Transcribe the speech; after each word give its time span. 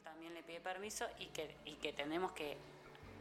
él 0.00 0.04
también 0.04 0.32
le 0.34 0.42
pide 0.42 0.60
permiso 0.60 1.04
y 1.18 1.26
que, 1.26 1.54
y 1.66 1.72
que 1.74 1.92
tenemos 1.92 2.32
que 2.32 2.56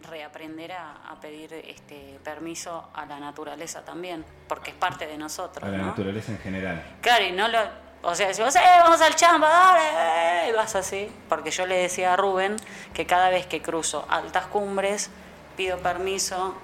reaprender 0.10 0.72
a, 0.72 1.10
a 1.10 1.20
pedir 1.20 1.52
este 1.54 2.18
permiso 2.24 2.90
a 2.94 3.06
la 3.06 3.20
naturaleza 3.20 3.84
también, 3.84 4.24
porque 4.48 4.72
es 4.72 4.78
parte 4.78 5.06
de 5.06 5.18
nosotros. 5.18 5.68
A 5.68 5.72
la 5.72 5.78
¿no? 5.80 5.86
naturaleza 5.88 6.32
en 6.32 6.38
general. 6.40 6.82
Claro, 7.02 7.26
y 7.26 7.32
no 7.34 7.48
lo. 7.50 7.60
O 8.02 8.16
sea, 8.16 8.30
decimos, 8.30 8.56
¡eh, 8.56 8.62
vamos 8.82 9.02
al 9.02 9.14
chamba, 9.16 9.50
dale! 9.50 10.46
eh", 10.46 10.50
Y 10.50 10.54
vas 10.54 10.74
así. 10.76 11.12
Porque 11.28 11.52
yo 11.52 11.66
le 11.66 11.76
decía 11.80 12.14
a 12.14 12.16
Rubén 12.16 12.56
que 12.94 13.06
cada 13.06 13.30
vez 13.30 13.46
que 13.46 13.62
cruzo 13.62 14.06
altas 14.10 14.46
cumbres, 14.46 15.10
pido 15.58 15.80
permiso 15.80 16.56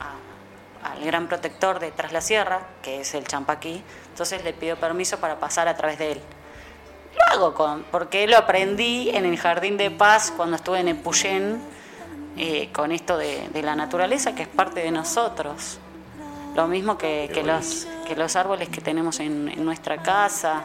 a- 0.00 0.92
al 0.92 1.04
gran 1.04 1.28
protector 1.28 1.78
de 1.78 1.90
Tras 1.90 2.12
la 2.12 2.22
Sierra, 2.22 2.62
que 2.82 3.02
es 3.02 3.12
el 3.12 3.26
Champaquí. 3.26 3.84
Entonces 4.08 4.42
le 4.44 4.54
pido 4.54 4.76
permiso 4.76 5.20
para 5.20 5.38
pasar 5.38 5.68
a 5.68 5.76
través 5.76 5.98
de 5.98 6.12
él. 6.12 6.22
Hago 7.32 7.54
con, 7.54 7.84
porque 7.90 8.26
lo 8.26 8.36
aprendí 8.36 9.08
en 9.08 9.24
el 9.24 9.38
Jardín 9.38 9.78
de 9.78 9.90
Paz 9.90 10.30
cuando 10.36 10.56
estuve 10.56 10.80
en 10.80 10.88
Epuyén, 10.88 11.62
eh, 12.36 12.68
con 12.72 12.92
esto 12.92 13.16
de, 13.16 13.48
de 13.48 13.62
la 13.62 13.74
naturaleza, 13.74 14.34
que 14.34 14.42
es 14.42 14.48
parte 14.48 14.80
de 14.80 14.90
nosotros. 14.90 15.78
Lo 16.54 16.68
mismo 16.68 16.98
que, 16.98 17.30
que 17.32 17.42
los, 17.42 17.86
que 18.06 18.16
los 18.16 18.36
árboles 18.36 18.68
que 18.68 18.82
tenemos 18.82 19.18
en, 19.20 19.48
en 19.48 19.64
nuestra 19.64 20.02
casa, 20.02 20.64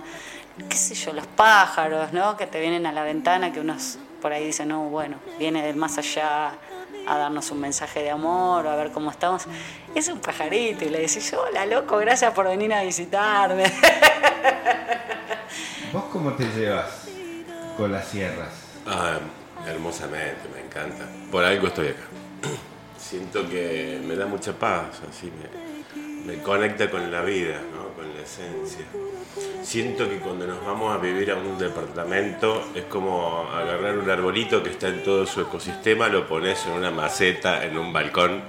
qué 0.68 0.76
sé 0.76 0.94
yo, 0.94 1.14
los 1.14 1.26
pájaros, 1.26 2.12
¿no? 2.12 2.36
Que 2.36 2.48
te 2.48 2.60
vienen 2.60 2.86
a 2.86 2.92
la 2.92 3.04
ventana, 3.04 3.54
que 3.54 3.62
unos 3.62 3.98
por 4.22 4.34
ahí 4.34 4.46
dicen, 4.46 4.68
no, 4.68 4.90
bueno, 4.90 5.18
viene 5.40 5.66
del 5.66 5.78
más 5.78 5.98
allá 5.98 6.52
a 7.08 7.18
darnos 7.18 7.50
un 7.52 7.62
mensaje 7.62 8.02
de 8.02 8.10
amor 8.10 8.66
o 8.66 8.70
a 8.70 8.76
ver 8.76 8.92
cómo 8.92 9.10
estamos. 9.10 9.46
Es 9.96 10.10
un 10.10 10.20
pajarito 10.20 10.84
y 10.84 10.90
le 10.90 11.00
decís, 11.00 11.34
hola, 11.34 11.66
loco, 11.66 11.98
gracias 11.98 12.34
por 12.34 12.46
venir 12.46 12.74
a 12.74 12.84
visitarme. 12.84 13.72
¿Vos 15.94 16.04
cómo 16.12 16.34
te 16.34 16.44
llevas 16.52 17.08
con 17.78 17.92
las 17.94 18.10
sierras? 18.10 18.50
Ah, 18.86 19.20
hermosamente, 19.66 20.42
me 20.54 20.66
encanta. 20.66 21.08
Por 21.32 21.46
algo 21.46 21.68
estoy 21.68 21.88
acá. 21.88 22.02
Siento 22.98 23.48
que 23.48 24.02
me 24.06 24.16
da 24.16 24.26
mucha 24.26 24.52
paz, 24.52 25.02
así 25.10 25.32
me, 26.26 26.42
conecta 26.42 26.90
con 26.90 27.10
la 27.10 27.22
vida, 27.22 27.62
¿no? 27.74 27.94
con 27.96 28.14
la 28.14 28.22
esencia. 28.22 28.86
Siento 29.64 30.10
que 30.10 30.18
cuando 30.18 30.46
nos 30.46 30.66
vamos 30.66 30.94
a 30.94 30.98
vivir 30.98 31.32
a 31.32 31.36
un 31.38 31.58
departamento 31.58 32.68
es 32.76 32.84
como 32.86 33.48
agarrar 33.50 33.98
un 33.98 34.10
arbolito 34.10 34.62
que 34.62 34.72
está 34.72 34.90
en 34.90 35.04
todo 35.04 35.26
su 35.26 35.40
ecosistema, 35.40 36.10
lo 36.10 36.28
pones 36.28 36.66
en 36.66 36.74
una 36.74 36.92
maceta, 36.92 37.64
en 37.64 37.78
un 37.78 37.94
balcón 37.94 38.42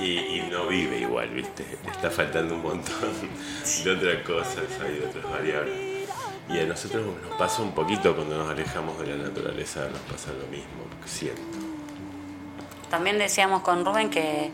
y, 0.00 0.18
y 0.18 0.48
no 0.50 0.66
vive 0.66 0.98
igual, 0.98 1.28
¿viste? 1.30 1.64
Le 1.84 1.90
está 1.92 2.10
faltando 2.10 2.54
un 2.56 2.62
montón 2.62 3.12
de 3.84 3.90
otras 3.92 4.22
cosas, 4.24 4.64
hay 4.82 5.04
otras 5.08 5.30
variables. 5.30 5.87
Y 6.48 6.58
a 6.58 6.64
nosotros 6.64 7.04
nos 7.22 7.36
pasa 7.38 7.62
un 7.62 7.72
poquito 7.72 8.14
cuando 8.14 8.38
nos 8.38 8.50
alejamos 8.50 8.98
de 9.00 9.06
la 9.08 9.24
naturaleza, 9.24 9.88
nos 9.90 10.00
pasa 10.00 10.30
lo 10.32 10.46
mismo, 10.46 10.68
siento. 11.04 11.42
También 12.90 13.18
decíamos 13.18 13.62
con 13.62 13.84
Rubén 13.84 14.08
que, 14.08 14.50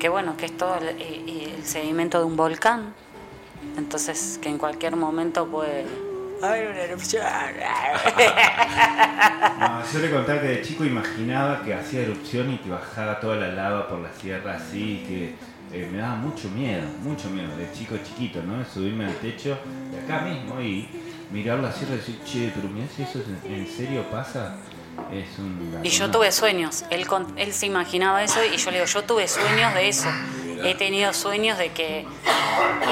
que 0.00 0.08
bueno, 0.08 0.36
que 0.36 0.46
es 0.46 0.56
todo 0.56 0.76
el, 0.76 1.64
sedimento 1.64 2.18
de 2.18 2.24
un 2.24 2.36
volcán. 2.36 2.94
Entonces, 3.76 4.38
que 4.42 4.48
en 4.48 4.58
cualquier 4.58 4.96
momento 4.96 5.46
puede 5.46 5.86
haber 6.42 6.70
una 6.70 6.80
erupción. 6.80 7.24
No, 9.60 9.82
yo 9.92 9.98
le 9.98 10.10
conté 10.10 10.40
que 10.40 10.46
de 10.46 10.62
chico 10.62 10.84
imaginaba 10.84 11.62
que 11.62 11.74
hacía 11.74 12.00
erupción 12.00 12.50
y 12.54 12.58
que 12.58 12.70
bajaba 12.70 13.20
toda 13.20 13.36
la 13.36 13.48
lava 13.48 13.88
por 13.88 13.98
la 13.98 14.10
sierra 14.12 14.54
así, 14.54 15.04
que 15.06 15.34
eh, 15.72 15.88
me 15.92 15.98
daba 15.98 16.16
mucho 16.16 16.48
miedo, 16.48 16.82
mucho 17.02 17.28
miedo, 17.28 17.54
de 17.56 17.70
chico 17.72 17.96
chiquito, 18.02 18.42
¿no? 18.42 18.64
Subirme 18.64 19.04
al 19.04 19.14
techo 19.16 19.58
de 19.92 20.00
acá 20.00 20.24
mismo 20.24 20.60
y 20.60 20.88
mirar 21.30 21.58
la 21.58 21.72
sierra 21.72 21.94
y 21.94 21.98
decir, 21.98 22.18
che, 22.24 22.52
pero 22.54 22.68
mirá 22.68 22.86
si 22.94 23.02
eso 23.02 23.18
en 23.20 23.52
en 23.54 23.66
serio 23.66 24.04
pasa, 24.10 24.54
es 25.12 25.38
un... 25.38 25.80
Y 25.82 25.88
yo 25.90 26.10
tuve 26.10 26.30
sueños. 26.32 26.84
Él, 26.90 27.06
con- 27.06 27.32
él 27.38 27.52
se 27.52 27.66
imaginaba 27.66 28.22
eso 28.22 28.40
y 28.44 28.56
yo 28.56 28.70
le 28.70 28.78
digo, 28.78 28.86
yo 28.86 29.02
tuve 29.04 29.28
sueños 29.28 29.72
de 29.74 29.88
eso. 29.88 30.08
He 30.62 30.74
tenido 30.74 31.12
sueños 31.14 31.56
de 31.56 31.70
que 31.72 32.04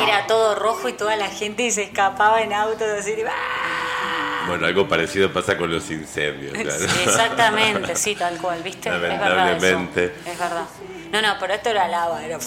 era 0.03 0.27
todo 0.27 0.55
rojo 0.55 0.89
y 0.89 0.93
toda 0.95 1.17
la 1.17 1.29
gente 1.29 1.71
se 1.71 1.83
escapaba 1.83 2.41
en 2.43 2.53
autos 2.53 2.89
así. 2.99 3.15
¡ah! 3.29 4.45
Bueno, 4.47 4.67
algo 4.67 4.89
parecido 4.89 5.31
pasa 5.31 5.59
con 5.59 5.71
los 5.71 5.91
incendios, 5.91 6.55
claro. 6.55 6.71
Sí, 6.79 7.01
exactamente, 7.05 7.95
sí, 7.97 8.15
tal 8.15 8.39
cual, 8.39 8.63
¿viste? 8.63 8.89
Es 8.89 8.99
verdad 9.01 9.23
eso. 9.27 9.35
Lamentablemente. 9.37 10.15
Es 10.25 10.39
verdad. 10.39 10.65
No, 11.13 11.21
no, 11.21 11.35
pero 11.39 11.53
esto 11.53 11.69
era 11.69 11.87
lava, 11.89 12.25
era 12.25 12.39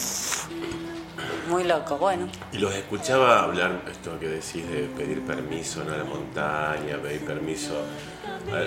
muy 1.48 1.64
loco. 1.64 1.98
Bueno, 1.98 2.28
Y 2.52 2.58
los 2.58 2.74
escuchaba 2.74 3.44
hablar, 3.44 3.82
esto 3.90 4.20
que 4.20 4.28
decís 4.28 4.68
de 4.70 4.90
pedir 4.98 5.22
permiso 5.22 5.84
¿no? 5.84 5.94
a 5.94 5.98
la 5.98 6.04
montaña, 6.04 6.98
pedir 7.02 7.22
permiso 7.22 7.84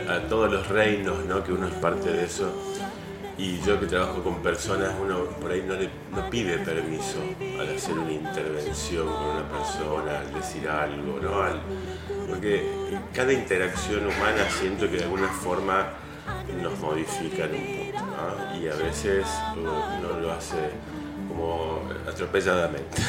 a, 0.08 0.20
todos 0.28 0.52
los 0.52 0.68
reinos, 0.68 1.24
¿no? 1.24 1.42
que 1.42 1.52
uno 1.52 1.68
es 1.68 1.74
parte 1.74 2.12
de 2.12 2.24
eso. 2.24 2.52
Y 3.36 3.60
yo 3.62 3.80
que 3.80 3.86
trabajo 3.86 4.22
con 4.22 4.40
personas, 4.42 4.92
uno 5.00 5.24
por 5.40 5.50
ahí 5.50 5.64
no, 5.66 5.74
no 6.16 6.30
pide 6.30 6.58
permiso 6.58 7.18
al 7.58 7.74
hacer 7.74 7.98
una 7.98 8.12
intervención 8.12 9.06
con 9.06 9.24
una 9.24 9.48
persona, 9.48 10.20
al 10.20 10.32
decir 10.32 10.68
algo, 10.68 11.18
¿no? 11.20 11.42
Porque 12.28 12.64
cada 13.12 13.32
interacción 13.32 14.06
humana 14.06 14.48
siento 14.48 14.88
que 14.88 14.98
de 14.98 15.02
alguna 15.02 15.26
forma 15.26 15.88
nos 16.62 16.78
modifica 16.78 17.46
en 17.46 17.54
un 17.54 17.92
punto. 17.92 18.04
Y 18.60 18.68
a 18.68 18.76
veces 18.76 19.26
uno 19.56 20.20
lo 20.20 20.32
hace 20.32 20.70
como 21.34 21.82
atropelladamente, 22.08 23.02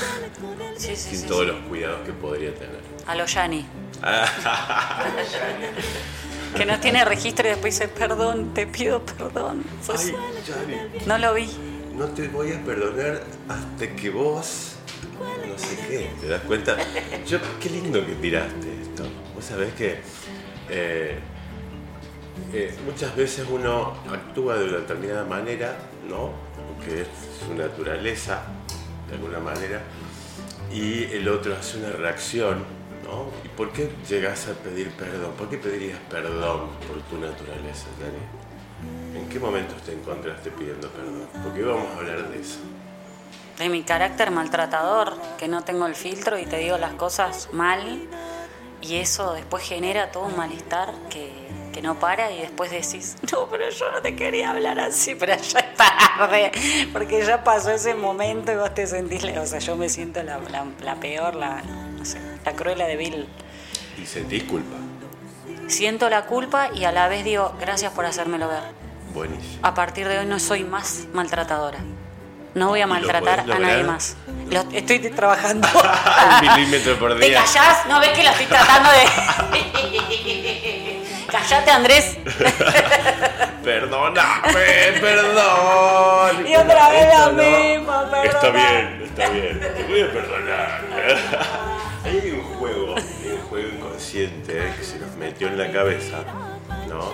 sí, 0.77 0.95
sí, 0.95 1.09
sin 1.11 1.19
sí, 1.19 1.27
todos 1.27 1.41
sí. 1.41 1.47
los 1.47 1.57
cuidados 1.67 2.01
que 2.05 2.13
podría 2.13 2.53
tener. 2.53 2.79
A 3.05 3.15
lo 3.15 3.25
Yani. 3.25 3.65
que 6.55 6.65
no 6.65 6.79
tiene 6.79 7.05
registro 7.05 7.47
y 7.47 7.49
después 7.51 7.75
dice, 7.79 7.87
perdón, 7.87 8.53
te 8.53 8.65
pido 8.67 9.01
perdón. 9.01 9.63
Ay, 9.97 10.15
No 11.05 11.17
lo 11.17 11.33
vi. 11.33 11.49
no 11.95 12.05
te 12.07 12.27
voy 12.27 12.51
a 12.53 12.63
perdonar 12.63 13.21
hasta 13.47 13.95
que 13.95 14.09
vos 14.09 14.71
no 15.47 15.57
sé 15.57 15.77
qué, 15.87 16.09
¿te 16.19 16.27
das 16.27 16.41
cuenta? 16.41 16.75
Yo, 17.25 17.37
qué 17.61 17.69
lindo 17.69 18.05
que 18.05 18.15
tiraste 18.15 18.81
esto. 18.81 19.03
Vos 19.33 19.45
sabés 19.45 19.73
que 19.73 19.99
eh, 20.69 21.17
eh, 22.51 22.75
muchas 22.85 23.15
veces 23.15 23.45
uno 23.49 23.93
actúa 24.11 24.57
de 24.57 24.65
una 24.65 24.77
determinada 24.79 25.23
manera, 25.23 25.77
¿no? 26.09 26.31
Que 26.85 27.01
es 27.01 27.07
su 27.45 27.53
naturaleza, 27.55 28.43
de 29.09 29.15
alguna 29.15 29.39
manera, 29.39 29.81
y 30.71 31.03
el 31.05 31.27
otro 31.27 31.55
hace 31.55 31.77
una 31.77 31.89
reacción, 31.89 32.63
¿no? 33.03 33.31
¿Y 33.43 33.47
por 33.49 33.71
qué 33.71 33.91
llegas 34.07 34.47
a 34.47 34.53
pedir 34.53 34.91
perdón? 34.91 35.33
¿Por 35.37 35.49
qué 35.49 35.57
pedirías 35.57 35.99
perdón 36.09 36.69
por 36.87 37.01
tu 37.03 37.17
naturaleza, 37.17 37.87
Dani? 37.99 39.19
¿En 39.19 39.29
qué 39.29 39.39
momentos 39.39 39.81
te 39.83 39.93
encontraste 39.93 40.51
pidiendo 40.51 40.89
perdón? 40.89 41.27
Porque 41.43 41.63
vamos 41.63 41.87
a 41.87 41.97
hablar 41.97 42.29
de 42.29 42.39
eso. 42.39 42.59
De 43.57 43.69
mi 43.69 43.83
carácter 43.83 44.31
maltratador, 44.31 45.13
que 45.37 45.47
no 45.47 45.63
tengo 45.63 45.85
el 45.87 45.95
filtro 45.95 46.37
y 46.37 46.45
te 46.45 46.57
digo 46.57 46.77
las 46.77 46.93
cosas 46.93 47.49
mal. 47.53 48.07
Y 48.81 48.97
eso 48.97 49.33
después 49.33 49.63
genera 49.63 50.11
todo 50.11 50.25
un 50.25 50.35
malestar 50.35 50.93
que, 51.09 51.31
que 51.73 51.81
no 51.81 51.99
para 51.99 52.31
y 52.31 52.41
después 52.41 52.69
decís, 52.71 53.15
no, 53.31 53.47
pero 53.49 53.69
yo 53.69 53.91
no 53.91 54.01
te 54.01 54.15
quería 54.15 54.51
hablar 54.51 54.79
así, 54.79 55.15
pero 55.15 55.33
es 55.33 55.55
tarde, 55.75 56.51
porque 56.93 57.23
ya 57.25 57.43
pasó 57.43 57.71
ese 57.71 57.93
momento 57.95 58.51
y 58.51 58.55
vos 58.55 58.73
te 58.73 58.87
sentís, 58.87 59.23
la- 59.23 59.41
o 59.41 59.45
sea, 59.45 59.59
yo 59.59 59.75
me 59.75 59.89
siento 59.89 60.21
la, 60.23 60.37
la- 60.39 60.65
la 60.81 60.95
peor, 60.95 61.35
la, 61.35 61.61
no 61.61 62.03
sé, 62.05 62.19
la 62.45 62.53
cruela 62.53 62.85
de 62.85 62.95
Bill. 62.97 63.27
Y 64.01 64.05
sentís 64.05 64.43
culpa. 64.43 64.75
Siento 65.67 66.09
la 66.09 66.25
culpa 66.25 66.69
y 66.73 66.85
a 66.85 66.91
la 66.91 67.07
vez 67.07 67.23
digo, 67.23 67.53
gracias 67.59 67.91
por 67.93 68.05
hacérmelo 68.05 68.47
ver. 68.47 68.63
Buenísimo. 69.13 69.59
A 69.61 69.73
partir 69.73 70.07
de 70.07 70.19
hoy 70.19 70.25
no 70.25 70.39
soy 70.39 70.63
más 70.63 71.05
maltratadora. 71.13 71.79
No 72.53 72.69
voy 72.69 72.79
a 72.81 72.83
¿Y 72.83 72.87
lo 72.87 72.93
maltratar 72.93 73.39
a 73.41 73.59
nadie 73.59 73.83
más. 73.83 74.15
Lo- 74.49 74.65
estoy 74.71 74.99
trabajando. 74.99 75.67
Un 76.41 76.55
milímetro 76.57 76.97
por 76.99 77.17
¿Te 77.19 77.25
día. 77.29 77.43
callás? 77.43 77.85
¿No 77.87 77.99
ves 77.99 78.09
que 78.09 78.23
lo 78.23 78.29
estoy 78.29 78.45
tratando 78.45 78.89
de.? 78.91 79.05
Callate, 81.31 81.71
Andrés. 81.71 82.17
Perdóname, 83.65 84.99
perdón. 85.01 86.47
Y 86.47 86.55
otra 86.55 86.89
vez 86.91 87.07
la 87.09 87.29
misma, 87.31 88.11
perdón. 88.11 88.27
Está 88.27 88.51
bien, 88.51 89.01
está 89.03 89.29
bien. 89.29 89.59
Te 89.59 89.83
voy 89.85 90.01
a 90.01 90.13
perdonar. 90.13 90.81
Hay 92.05 92.29
un 92.29 92.43
juego, 92.43 92.95
hay 92.95 93.31
un 93.31 93.41
juego 93.49 93.67
inconsciente 93.67 94.59
eh, 94.59 94.73
que 94.77 94.83
se 94.83 94.99
nos 94.99 95.15
metió 95.15 95.47
en 95.47 95.57
la 95.57 95.71
cabeza, 95.71 96.19
¿no? 96.87 97.11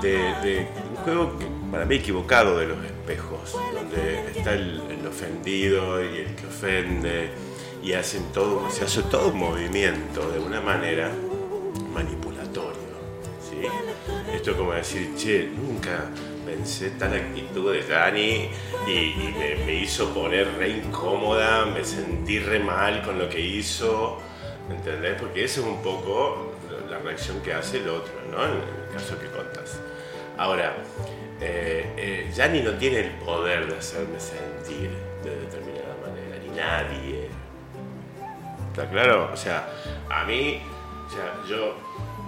De, 0.00 0.12
de 0.44 0.68
un 0.90 0.96
juego 1.02 1.38
que, 1.40 1.46
para 1.72 1.84
mí 1.86 1.96
equivocado 1.96 2.56
de 2.56 2.66
los 2.66 2.84
espejos, 2.84 3.58
donde 3.74 4.30
está 4.30 4.52
el, 4.52 4.80
el 4.88 5.04
ofendido 5.04 6.00
y 6.00 6.18
el 6.18 6.36
que 6.36 6.46
ofende 6.46 7.32
y 7.82 7.94
hacen 7.94 8.30
todo, 8.32 8.70
se 8.70 8.84
hace 8.84 9.02
todo 9.02 9.30
un 9.30 9.38
movimiento 9.40 10.30
de 10.30 10.38
una 10.38 10.60
manera 10.60 11.10
manipulatorio, 11.92 12.31
Esto 14.32 14.50
es 14.52 14.56
como 14.56 14.72
decir, 14.72 15.14
che, 15.16 15.48
nunca 15.54 16.10
pensé 16.44 16.90
tal 16.98 17.14
actitud 17.14 17.72
de 17.72 17.82
Dani 17.82 18.50
y, 18.86 18.90
y 18.90 19.34
me, 19.38 19.64
me 19.64 19.74
hizo 19.74 20.12
poner 20.12 20.48
re 20.58 20.70
incómoda, 20.70 21.66
me 21.66 21.84
sentí 21.84 22.38
re 22.38 22.58
mal 22.58 23.02
con 23.02 23.18
lo 23.18 23.28
que 23.28 23.40
hizo, 23.40 24.18
¿entendés? 24.70 25.20
Porque 25.20 25.44
esa 25.44 25.60
es 25.60 25.66
un 25.66 25.82
poco 25.82 26.52
la 26.90 26.98
reacción 26.98 27.40
que 27.40 27.54
hace 27.54 27.78
el 27.78 27.88
otro, 27.88 28.12
¿no? 28.30 28.44
En 28.44 28.52
el 28.52 28.92
caso 28.92 29.18
que 29.18 29.26
contas. 29.28 29.80
Ahora, 30.36 30.74
eh, 31.40 31.92
eh, 31.96 32.30
Yanni 32.34 32.60
no 32.60 32.72
tiene 32.72 33.00
el 33.00 33.10
poder 33.12 33.66
de 33.66 33.78
hacerme 33.78 34.18
sentir 34.20 34.90
de 35.22 35.36
determinada 35.36 35.96
manera, 36.06 36.38
ni 36.42 36.56
nadie. 36.56 37.28
¿Está 38.68 38.88
claro? 38.88 39.30
O 39.32 39.36
sea, 39.36 39.68
a 40.08 40.24
mí, 40.24 40.60
o 41.06 41.10
sea, 41.10 41.34
yo, 41.48 41.76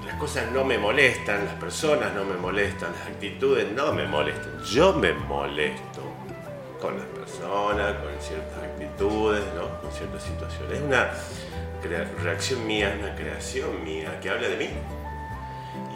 las 0.06 0.14
cosas 0.16 0.50
no 0.52 0.64
me 0.64 0.78
molestan, 0.78 1.44
las 1.44 1.54
personas 1.54 2.12
no 2.14 2.24
me 2.24 2.36
molestan, 2.36 2.92
las 2.92 3.08
actitudes 3.08 3.70
no 3.72 3.92
me 3.92 4.06
molestan. 4.06 4.62
Yo 4.64 4.92
me 4.92 5.12
molesto 5.12 6.02
con 6.80 6.98
las 6.98 7.06
personas, 7.06 7.94
con 7.94 8.12
ciertas 8.20 8.62
actitudes, 8.62 9.42
¿no? 9.54 9.80
con 9.80 9.90
ciertas 9.90 10.22
situaciones. 10.22 10.78
Es 10.78 10.82
una 10.82 11.10
reacción 12.22 12.66
mía, 12.66 12.94
es 12.94 13.02
una 13.02 13.14
creación 13.14 13.84
mía 13.84 14.20
que 14.20 14.30
habla 14.30 14.48
de 14.48 14.56
mí. 14.56 14.68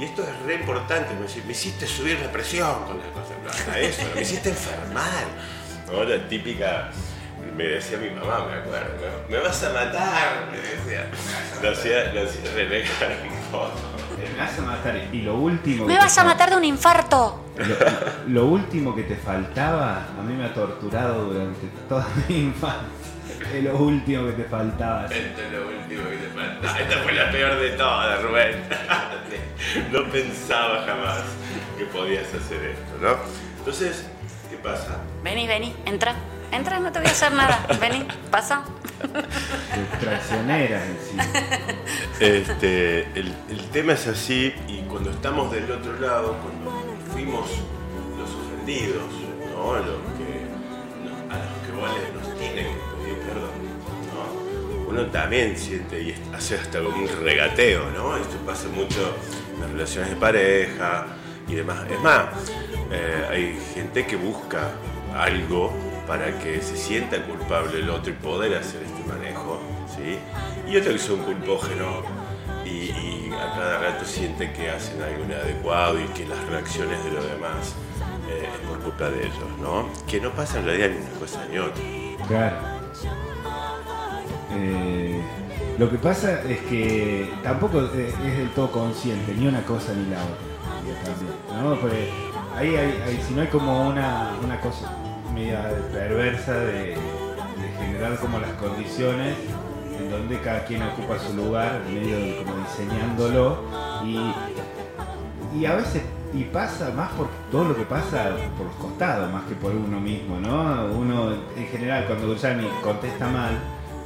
Y 0.00 0.04
esto 0.04 0.22
es 0.22 0.46
re 0.46 0.54
importante, 0.54 1.14
me, 1.14 1.52
hiciste 1.52 1.86
subir 1.86 2.18
la 2.20 2.30
presión 2.30 2.84
con 2.84 2.98
las 2.98 3.08
cosas, 3.08 3.76
eso, 3.76 4.02
me 4.14 4.22
hiciste 4.22 4.50
enfermar. 4.50 5.24
¿no? 5.90 6.04
La 6.04 6.28
típica, 6.28 6.90
me 7.56 7.64
decía 7.64 7.98
mi 7.98 8.10
mamá, 8.10 8.46
me 8.46 8.54
acuerdo, 8.58 9.24
me 9.28 9.38
vas 9.38 9.62
a 9.64 9.72
matar, 9.72 10.48
me 10.50 10.58
decía. 10.58 11.10
Lo 11.62 11.70
hacía, 11.70 12.12
lo 12.12 12.22
hacía 12.22 12.52
Rebeca 12.54 13.12
en 13.12 13.30
foto. 13.50 13.97
Me 14.18 14.38
vas 14.38 14.58
a 14.58 14.62
matar. 14.62 14.96
Y 15.12 15.22
lo 15.22 15.36
último. 15.36 15.86
Me 15.86 15.96
vas 15.96 16.16
a 16.18 16.24
matar 16.24 16.50
de 16.50 16.56
un 16.56 16.64
infarto. 16.64 17.44
Lo, 17.56 18.42
lo 18.42 18.46
último 18.46 18.94
que 18.94 19.02
te 19.02 19.16
faltaba, 19.16 20.06
a 20.18 20.22
mí 20.22 20.34
me 20.34 20.44
ha 20.44 20.54
torturado 20.54 21.24
durante 21.24 21.66
toda 21.88 22.06
mi 22.28 22.36
infancia. 22.38 22.98
Es 23.52 23.64
lo 23.64 23.76
último 23.76 24.26
que 24.26 24.32
te 24.32 24.44
faltaba. 24.44 25.06
Esto 25.06 25.42
es 25.42 25.52
lo 25.52 25.68
último 25.68 26.10
que 26.10 26.16
te 26.16 26.28
falta. 26.28 26.80
Esta 26.80 26.98
fue 26.98 27.12
la 27.12 27.30
peor 27.30 27.58
de 27.58 27.70
todas, 27.70 28.22
Rubén. 28.22 28.62
No 29.92 30.04
pensaba 30.04 30.84
jamás 30.86 31.24
que 31.76 31.84
podías 31.86 32.26
hacer 32.32 32.64
esto, 32.64 32.98
¿no? 33.02 33.16
Entonces, 33.58 34.06
¿qué 34.48 34.56
pasa? 34.56 34.98
Vení, 35.22 35.46
vení, 35.46 35.74
entra. 35.84 36.14
Entra, 36.52 36.80
no 36.80 36.90
te 36.92 36.98
voy 36.98 37.08
a 37.08 37.10
hacer 37.12 37.32
nada. 37.32 37.66
Vení, 37.80 38.06
pasa. 38.30 38.62
Encima. 40.84 41.24
Este, 42.20 43.02
el, 43.18 43.32
el 43.50 43.60
tema 43.72 43.92
es 43.92 44.06
así 44.06 44.52
y 44.66 44.78
cuando 44.88 45.10
estamos 45.10 45.52
del 45.52 45.70
otro 45.70 45.98
lado, 46.00 46.36
cuando 46.42 46.96
fuimos 47.12 47.48
los 48.18 48.30
ofendidos, 48.30 49.04
¿no? 49.54 49.74
Los 49.76 49.84
que, 50.16 50.46
no- 51.04 51.32
a 51.32 51.38
los 51.38 51.66
que 51.66 51.72
vos 51.72 51.90
les- 51.94 52.14
nos 52.28 52.38
tienen 52.38 52.66
que 52.66 53.04
pedir 53.04 53.18
perdón, 53.18 53.50
¿no? 54.14 54.90
Uno 54.90 55.06
también 55.06 55.56
siente 55.56 56.00
y 56.02 56.14
hace 56.34 56.56
hasta 56.56 56.80
como 56.82 56.96
un 56.96 57.08
regateo, 57.22 57.90
¿no? 57.90 58.16
Esto 58.16 58.36
pasa 58.46 58.68
mucho 58.68 59.14
en 59.54 59.60
las 59.60 59.70
relaciones 59.70 60.10
de 60.10 60.16
pareja 60.16 61.06
y 61.46 61.54
demás. 61.54 61.78
Es 61.90 62.00
más, 62.00 62.24
eh, 62.90 63.26
hay 63.30 63.60
gente 63.74 64.06
que 64.06 64.16
busca 64.16 64.70
algo 65.16 65.72
para 66.08 66.36
que 66.38 66.60
se 66.62 66.76
sienta 66.76 67.22
culpable 67.22 67.78
el 67.80 67.90
otro 67.90 68.10
y 68.10 68.14
poder 68.16 68.54
hacer 68.56 68.82
este 68.82 69.04
manejo, 69.06 69.60
¿sí? 69.94 70.18
Y 70.66 70.76
otros 70.78 70.94
que 70.94 70.98
son 70.98 71.18
culpógenos 71.18 72.04
y, 72.64 73.30
a 73.32 73.54
cada 73.54 73.78
rato 73.78 74.04
sienten 74.06 74.52
que 74.54 74.70
hacen 74.70 75.00
algo 75.02 75.22
inadecuado 75.24 76.00
y 76.00 76.04
que 76.08 76.26
las 76.26 76.42
reacciones 76.46 77.04
de 77.04 77.10
los 77.12 77.24
demás 77.24 77.74
eh, 78.30 78.48
es 78.52 78.66
por 78.68 78.78
culpa 78.80 79.10
de 79.10 79.20
ellos, 79.26 79.58
¿no? 79.60 79.86
Que 80.06 80.18
no 80.20 80.30
pasa 80.30 80.58
en 80.60 80.64
realidad 80.64 80.88
ni 80.90 80.96
una 80.96 81.20
cosa 81.20 81.44
ni 81.50 81.58
otra. 81.58 81.82
Claro. 82.26 82.56
Eh, 84.52 85.20
lo 85.78 85.90
que 85.90 85.98
pasa 85.98 86.42
es 86.42 86.58
que 86.60 87.30
tampoco 87.42 87.80
eh, 87.94 88.12
es 88.26 88.38
del 88.38 88.50
todo 88.54 88.70
consciente, 88.72 89.34
ni 89.34 89.46
una 89.46 89.62
cosa 89.62 89.92
ni 89.92 90.10
la 90.10 90.22
otra. 90.22 91.62
¿no? 91.62 91.78
Porque 91.78 92.10
ahí, 92.56 92.74
hay- 92.76 93.02
hay- 93.06 93.22
si 93.26 93.34
no 93.34 93.42
hay 93.42 93.48
como 93.48 93.88
una, 93.88 94.32
una 94.42 94.58
cosa 94.60 94.90
perversa 95.92 96.54
de, 96.54 96.82
de 96.90 97.68
generar 97.78 98.16
como 98.18 98.38
las 98.38 98.50
condiciones 98.52 99.34
en 99.98 100.10
donde 100.10 100.38
cada 100.40 100.64
quien 100.64 100.82
ocupa 100.82 101.18
su 101.18 101.34
lugar, 101.34 101.82
medio 101.88 102.16
de 102.18 102.42
como 102.44 102.56
diseñándolo 102.64 103.64
y 104.04 104.32
y 105.58 105.64
a 105.64 105.76
veces 105.76 106.02
y 106.34 106.44
pasa 106.44 106.90
más 106.94 107.10
por 107.12 107.26
todo 107.50 107.64
lo 107.70 107.74
que 107.76 107.84
pasa 107.84 108.30
por 108.56 108.66
los 108.66 108.76
costados 108.76 109.32
más 109.32 109.44
que 109.44 109.54
por 109.54 109.72
uno 109.72 109.98
mismo, 109.98 110.38
¿no? 110.38 110.84
Uno 110.94 111.32
en 111.56 111.66
general 111.68 112.04
cuando 112.06 112.36
Gianni 112.36 112.68
contesta 112.82 113.26
mal 113.28 113.52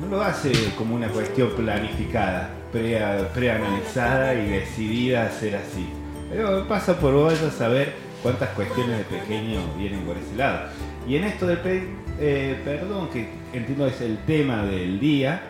no 0.00 0.06
lo 0.16 0.22
hace 0.22 0.52
como 0.76 0.94
una 0.94 1.08
cuestión 1.08 1.50
planificada, 1.50 2.50
pre- 2.70 3.00
preanalizada 3.34 4.34
y 4.34 4.48
decidida 4.48 5.26
a 5.26 5.30
ser 5.30 5.56
así. 5.56 5.88
Pero 6.30 6.66
pasa 6.68 6.96
por 6.96 7.12
vos 7.12 7.42
a 7.42 7.50
saber 7.50 7.92
cuántas 8.22 8.50
cuestiones 8.50 8.98
de 8.98 9.04
pequeño 9.04 9.60
vienen 9.76 10.00
por 10.04 10.16
ese 10.16 10.34
lado. 10.36 10.68
Y 11.06 11.16
en 11.16 11.24
esto 11.24 11.46
del 11.46 11.58
pe- 11.58 11.88
eh, 12.20 12.60
perdón, 12.64 13.08
que 13.10 13.28
entiendo 13.52 13.86
es 13.86 14.00
el 14.00 14.18
tema 14.18 14.62
del 14.64 15.00
día, 15.00 15.42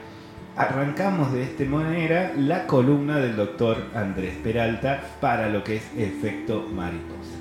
arrancamos 0.56 1.32
de 1.32 1.42
esta 1.44 1.64
manera 1.64 2.32
la 2.36 2.66
columna 2.66 3.18
del 3.18 3.36
doctor 3.36 3.84
Andrés 3.94 4.34
Peralta 4.42 5.02
para 5.20 5.48
lo 5.48 5.62
que 5.64 5.76
es 5.76 5.82
efecto 5.96 6.66
mariposa. 6.72 7.36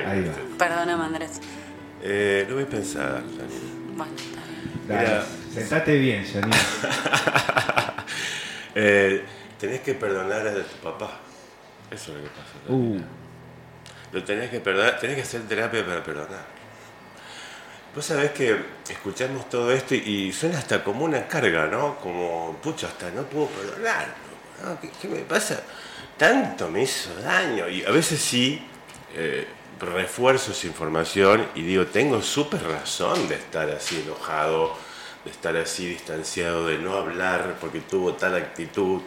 Ahí 0.06 0.22
va. 0.24 0.32
Perdóname, 0.58 1.04
Andrés. 1.04 1.40
Eh, 2.02 2.46
lo 2.48 2.54
voy 2.54 2.64
a 2.64 2.66
pensar, 2.68 3.22
Janine. 3.22 3.96
Bueno, 3.96 4.12
está 4.16 4.40
bien. 4.46 4.88
Dale, 4.88 5.08
Mira. 5.08 5.24
sentate 5.52 5.98
bien, 5.98 6.24
Janine. 6.24 6.56
Eh, 8.74 9.24
tenés 9.58 9.80
que 9.80 9.94
perdonar 9.94 10.46
a 10.46 10.54
tu 10.54 10.76
papá. 10.82 11.18
Eso 11.90 12.12
es 12.12 12.18
lo 12.18 12.22
que 12.24 12.30
pasa. 12.30 12.72
Uh, 12.72 13.00
Lo 14.12 14.24
tenés 14.24 14.50
que 14.50 14.60
perdonar, 14.60 14.98
tenés 14.98 15.16
que 15.16 15.22
hacer 15.22 15.42
terapia 15.42 15.84
para 15.84 16.02
perdonar. 16.02 16.60
Vos 17.94 18.04
sabés 18.04 18.30
que 18.30 18.56
escuchamos 18.88 19.48
todo 19.48 19.72
esto 19.72 19.94
y, 19.94 20.32
suena 20.32 20.58
hasta 20.58 20.82
como 20.84 21.04
una 21.04 21.26
carga, 21.26 21.66
¿no? 21.66 21.96
Como, 21.98 22.56
pucha, 22.62 22.86
hasta 22.86 23.10
no 23.10 23.22
puedo 23.24 23.46
perdonar. 23.46 24.06
¿no? 24.62 24.80
¿Qué, 24.80 24.90
qué 25.00 25.08
me 25.08 25.20
pasa? 25.20 25.62
Tanto 26.16 26.68
me 26.68 26.82
hizo 26.82 27.14
daño. 27.16 27.68
Y 27.68 27.84
a 27.84 27.90
veces 27.90 28.20
sí, 28.20 28.64
eh, 29.14 29.46
refuerzo 29.80 30.52
esa 30.52 30.66
información 30.66 31.46
y 31.54 31.62
digo, 31.62 31.86
tengo 31.86 32.20
súper 32.22 32.62
razón 32.62 33.28
de 33.28 33.36
estar 33.36 33.68
así 33.70 34.02
enojado, 34.04 34.76
de 35.24 35.30
estar 35.30 35.56
así 35.56 35.88
distanciado, 35.88 36.66
de 36.66 36.78
no 36.78 36.94
hablar 36.94 37.56
porque 37.60 37.80
tuvo 37.80 38.14
tal 38.14 38.36
actitud. 38.36 39.00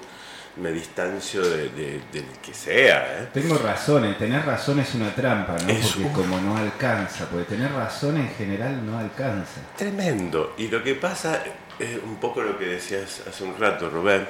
Me 0.55 0.71
distancio 0.71 1.41
de, 1.41 1.69
de- 1.69 2.01
del 2.11 2.25
que 2.45 2.53
sea, 2.53 3.23
¿eh? 3.23 3.27
tengo 3.33 3.57
razones, 3.57 4.17
tener 4.19 4.45
razón 4.45 4.79
es 4.79 4.93
una 4.93 5.09
trampa, 5.15 5.57
¿no? 5.63 5.67
Es 5.69 5.87
Porque 5.93 6.03
un- 6.07 6.13
como 6.13 6.39
no 6.39 6.55
alcanza, 6.55 7.27
porque 7.27 7.45
tener 7.45 7.71
razón 7.71 8.17
en 8.17 8.29
general 8.35 8.85
no 8.85 8.99
alcanza. 8.99 9.61
Tremendo. 9.75 10.53
Y 10.59 10.67
lo 10.67 10.83
que 10.83 10.93
pasa 10.93 11.43
es 11.79 11.97
un 12.03 12.17
poco 12.17 12.43
lo 12.43 12.57
que 12.59 12.65
decías 12.65 13.23
hace 13.27 13.43
un 13.43 13.57
rato, 13.57 13.89
Rubén. 13.89 14.27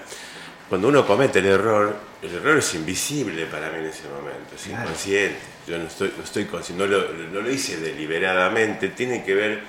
Cuando 0.69 0.87
uno 0.87 1.05
comete 1.05 1.39
el 1.39 1.45
error, 1.47 1.93
el 2.21 2.33
error 2.35 2.57
es 2.57 2.73
invisible 2.73 3.45
para 3.47 3.69
mí 3.69 3.79
en 3.79 3.85
ese 3.87 4.03
momento, 4.07 4.55
es 4.55 4.61
Claro. 4.63 4.83
inconsciente. 4.83 5.39
Yo 5.67 5.77
no 5.77 5.87
estoy, 5.87 6.13
no 6.17 6.23
estoy 6.23 6.45
consciente, 6.45 6.87
no 6.87 6.89
lo, 6.89 7.13
no 7.33 7.41
lo 7.41 7.51
hice 7.51 7.77
deliberadamente, 7.81 8.87
tiene 8.87 9.23
que 9.25 9.35
ver 9.35 9.51
eh, 9.51 9.61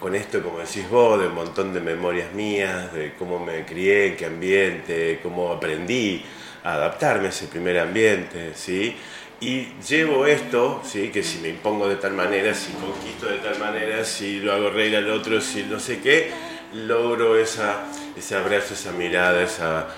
con 0.00 0.14
esto, 0.14 0.42
como 0.42 0.58
decís 0.58 0.88
vos, 0.88 1.20
de 1.20 1.28
un 1.28 1.34
montón 1.34 1.72
de 1.72 1.80
memorias 1.80 2.32
mías, 2.32 2.92
de 2.92 3.14
cómo 3.18 3.38
me 3.38 3.64
crié, 3.64 4.08
en 4.08 4.16
qué 4.16 4.26
ambiente, 4.26 5.20
cómo 5.22 5.52
aprendí 5.52 6.22
a 6.64 6.74
adaptarme 6.74 7.26
a 7.26 7.30
ese 7.30 7.46
primer 7.46 7.78
ambiente, 7.78 8.52
¿sí? 8.54 8.96
Y 9.40 9.68
llevo 9.88 10.26
esto, 10.26 10.82
¿sí? 10.84 11.10
Que 11.10 11.22
si 11.22 11.38
me 11.38 11.48
impongo 11.48 11.88
de 11.88 11.96
tal 11.96 12.12
manera, 12.12 12.52
si 12.54 12.72
conquisto 12.72 13.26
de 13.26 13.38
tal 13.38 13.58
manera, 13.60 14.04
si 14.04 14.40
lo 14.40 14.52
hago 14.52 14.70
reír 14.70 14.96
al 14.96 15.08
otro, 15.10 15.40
si 15.40 15.62
no 15.62 15.78
sé 15.78 16.00
qué, 16.00 16.32
logro 16.74 17.38
esa, 17.38 17.84
ese 18.16 18.34
abrazo, 18.34 18.74
esa 18.74 18.90
mirada, 18.92 19.42
esa 19.42 19.88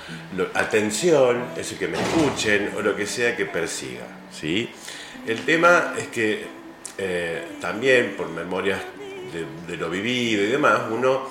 atención, 0.54 1.42
eso 1.56 1.78
que 1.78 1.88
me 1.88 1.98
escuchen 1.98 2.72
o 2.76 2.82
lo 2.82 2.94
que 2.94 3.06
sea 3.06 3.34
que 3.34 3.46
persiga, 3.46 4.06
¿sí? 4.30 4.68
El 5.26 5.40
tema 5.44 5.94
es 5.98 6.08
que 6.08 6.44
eh, 6.98 7.44
también 7.60 8.14
por 8.16 8.28
memorias 8.28 8.80
de, 9.32 9.76
lo 9.76 9.88
vivido 9.90 10.44
y 10.44 10.48
demás, 10.48 10.82
uno 10.90 11.28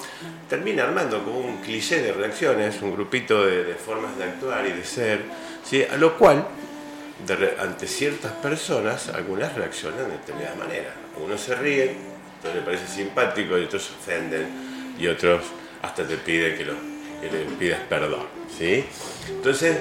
termina 0.48 0.84
armando 0.84 1.24
como 1.24 1.40
un 1.40 1.58
cliché 1.58 2.02
de 2.02 2.14
reacciones, 2.14 2.82
un 2.82 2.94
grupito 2.94 3.46
de, 3.46 3.74
formas 3.76 4.18
de 4.18 4.24
actuar 4.24 4.66
y 4.66 4.72
de 4.72 4.84
ser, 4.84 5.22
¿sí? 5.64 5.84
a 5.84 5.98
lo 5.98 6.18
cual, 6.18 6.48
ante 7.60 7.88
ciertas 7.88 8.32
personas, 8.34 9.10
algunas 9.10 9.54
reaccionan 9.56 10.06
de 10.06 10.18
determinada 10.18 10.56
manera. 10.56 10.94
Algunos 11.16 11.42
se 11.42 11.56
ríen, 11.56 11.98
otros 12.40 12.56
les 12.56 12.64
parece 12.64 12.88
simpático 12.88 13.58
y 13.58 13.64
otros 13.64 13.84
se 13.84 13.94
ofenden 13.94 14.96
y 14.98 15.08
otros 15.08 15.44
hasta 15.82 16.08
te 16.08 16.18
piden 16.18 16.58
que 16.58 16.66
le 16.66 17.44
pidas 17.58 17.82
perdón. 17.90 18.28
¿sí? 18.58 18.86
Entonces, 19.30 19.78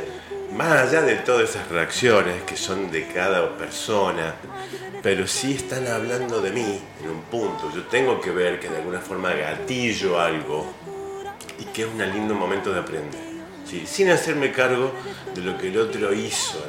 más 0.52 0.88
allá 0.88 1.02
de 1.02 1.16
todas 1.16 1.50
esas 1.50 1.68
reacciones 1.68 2.42
que 2.42 2.56
son 2.56 2.90
de 2.90 3.06
cada 3.08 3.56
persona, 3.56 4.34
pero 5.02 5.26
sí 5.26 5.54
están 5.54 5.86
hablando 5.86 6.40
de 6.40 6.50
mí 6.50 6.80
en 7.02 7.10
un 7.10 7.22
punto. 7.22 7.70
Yo 7.74 7.82
tengo 7.84 8.20
que 8.20 8.30
ver 8.30 8.58
que 8.58 8.68
de 8.68 8.78
alguna 8.78 9.00
forma 9.00 9.32
gatillo 9.32 10.20
algo 10.20 10.66
y 11.58 11.64
que 11.66 11.82
es 11.82 11.88
un 11.88 11.98
lindo 12.12 12.34
momento 12.34 12.72
de 12.72 12.80
aprender. 12.80 13.28
¿sí? 13.68 13.84
sin 13.86 14.08
hacerme 14.10 14.50
cargo 14.50 14.92
de 15.34 15.42
lo 15.42 15.58
que 15.58 15.68
el 15.68 15.78
otro 15.78 16.12
hizo 16.12 16.66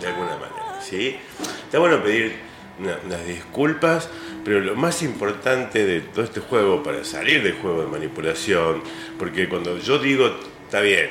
de 0.00 0.06
alguna 0.06 0.36
manera. 0.36 0.80
¿sí? 0.82 1.16
Está 1.64 1.78
bueno 1.78 2.02
pedir 2.02 2.36
unas 2.78 3.26
disculpas, 3.26 4.08
pero 4.44 4.60
lo 4.60 4.74
más 4.74 5.02
importante 5.02 5.84
de 5.84 6.00
todo 6.00 6.24
este 6.24 6.40
juego, 6.40 6.82
para 6.82 7.04
salir 7.04 7.42
del 7.42 7.54
juego 7.54 7.82
de 7.82 7.88
manipulación, 7.88 8.82
porque 9.18 9.48
cuando 9.48 9.78
yo 9.78 9.98
digo, 9.98 10.30
está 10.64 10.80
bien, 10.80 11.10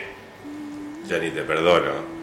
ni 1.18 1.32
te 1.32 1.42
perdono, 1.42 2.20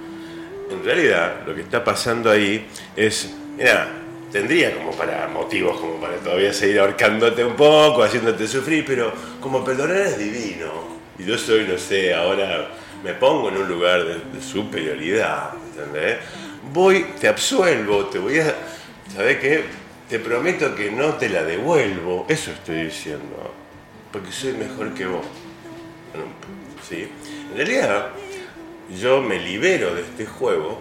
en 0.71 0.85
realidad 0.85 1.43
lo 1.47 1.55
que 1.55 1.63
está 1.63 1.83
pasando 1.83 2.31
ahí 2.31 2.67
es, 2.95 3.35
mira, 3.57 3.89
tendría 4.33 4.75
como 4.75 4.93
para 4.93 5.29
motivos, 5.29 5.79
como 5.79 6.01
para 6.01 6.17
todavía 6.17 6.53
seguir 6.53 6.81
ahorcándote 6.81 7.45
un 7.45 7.55
poco, 7.55 8.03
haciéndote 8.03 8.47
sufrir, 8.47 8.85
pero 8.87 9.13
como 9.41 9.65
perdonar 9.65 9.99
es 9.99 10.19
divino. 10.19 10.97
Y 11.19 11.25
yo 11.25 11.39
soy, 11.39 11.65
no 11.65 11.79
sé, 11.79 12.13
ahora 12.13 12.69
me 13.03 13.15
pongo 13.15 13.49
en 13.49 13.59
un 13.59 13.69
lugar 13.69 14.05
de, 14.05 14.43
superioridad, 14.43 15.51
¿entendés? 15.71 16.19
Voy, 16.73 17.07
te 17.21 17.29
absuelvo, 17.29 18.07
te 18.07 18.19
voy 18.19 18.41
a, 18.41 18.55
¿sabes 19.15 19.39
qué? 19.39 19.65
Te 20.09 20.19
prometo 20.19 20.75
que 20.75 20.91
no 20.91 21.15
te 21.15 21.29
la 21.29 21.43
devuelvo, 21.43 22.27
eso 22.29 22.51
estoy 22.51 22.85
diciendo, 22.85 23.55
porque 24.13 24.31
soy 24.31 24.53
mejor 24.53 24.93
que 24.95 25.07
vos. 25.07 25.25
¿Sí? 26.89 27.09
En 27.51 27.57
realidad, 27.57 28.09
yo 28.91 29.21
me 29.21 29.39
libero 29.39 29.95
de 29.95 30.03
este 30.03 30.27
juego 30.27 30.81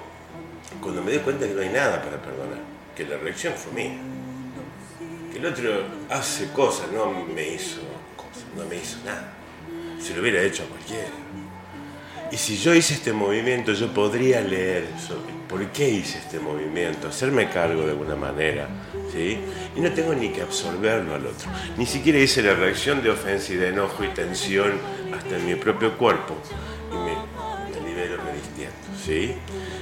cuando 0.82 1.02
me 1.02 1.12
doy 1.12 1.22
cuenta 1.22 1.48
que 1.48 1.54
no 1.54 1.62
hay 1.62 1.70
nada 1.70 2.02
para 2.02 2.22
perdonar, 2.22 2.60
que 2.96 3.06
la 3.06 3.18
reacción 3.18 3.54
fue 3.54 3.74
mía. 3.74 3.98
Que 5.32 5.40
el 5.40 5.46
otro 5.46 5.84
hace 6.10 6.52
cosas, 6.52 6.92
no 6.92 7.12
me 7.12 7.48
hizo 7.50 7.82
cosas, 8.16 8.46
no 8.56 8.66
me 8.66 8.78
hizo 8.78 8.98
nada. 9.06 9.34
Se 10.00 10.14
lo 10.14 10.22
hubiera 10.22 10.42
hecho 10.42 10.64
a 10.64 10.68
cualquiera. 10.68 11.10
Y 12.32 12.38
si 12.38 12.58
yo 12.58 12.74
hice 12.74 12.96
este 12.96 13.14
movimiento, 13.14 13.74
yo 13.74 13.94
podría 13.94 14.42
leer 14.42 14.86
por 15.48 15.66
qué 15.68 15.90
hice 15.90 16.18
este 16.18 16.40
movimiento, 16.40 17.08
hacerme 17.08 17.50
cargo 17.50 17.84
de 17.84 17.92
alguna 17.92 18.16
manera, 18.16 18.68
¿sí? 19.14 19.38
Y 19.76 19.80
no 19.80 19.92
tengo 19.94 20.14
ni 20.14 20.30
que 20.30 20.42
absorberlo 20.42 21.16
al 21.16 21.28
otro. 21.28 21.50
Ni 21.78 21.86
siquiera 21.86 22.18
hice 22.20 22.42
la 22.42 22.56
reacción 22.56 23.04
de 23.04 23.12
ofensa 23.12 23.54
y 23.54 23.58
de 23.58 23.70
enojo 23.70 24.04
y 24.04 24.08
tensión 24.10 24.74
hasta 25.16 25.38
en 25.38 25.46
mi 25.46 25.56
propio 25.56 25.98
cuerpo. 25.98 26.36
¿Sí? 29.06 29.34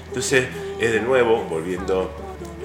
Entonces, 0.07 0.47
es 0.79 0.91
de 0.91 0.99
nuevo, 0.99 1.43
volviendo 1.43 2.11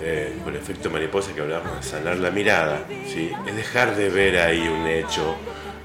eh, 0.03 0.37
con 0.43 0.55
el 0.55 0.61
efecto 0.61 0.91
mariposa 0.91 1.35
que 1.35 1.41
hablábamos 1.41 1.77
de 1.77 1.83
sanar 1.83 2.17
la 2.19 2.31
mirada, 2.31 2.85
¿sí? 3.07 3.31
Es 3.47 3.57
dejar 3.57 3.97
de 3.97 4.09
ver 4.11 4.38
ahí 4.38 4.67
un 4.69 4.87
hecho 4.87 5.37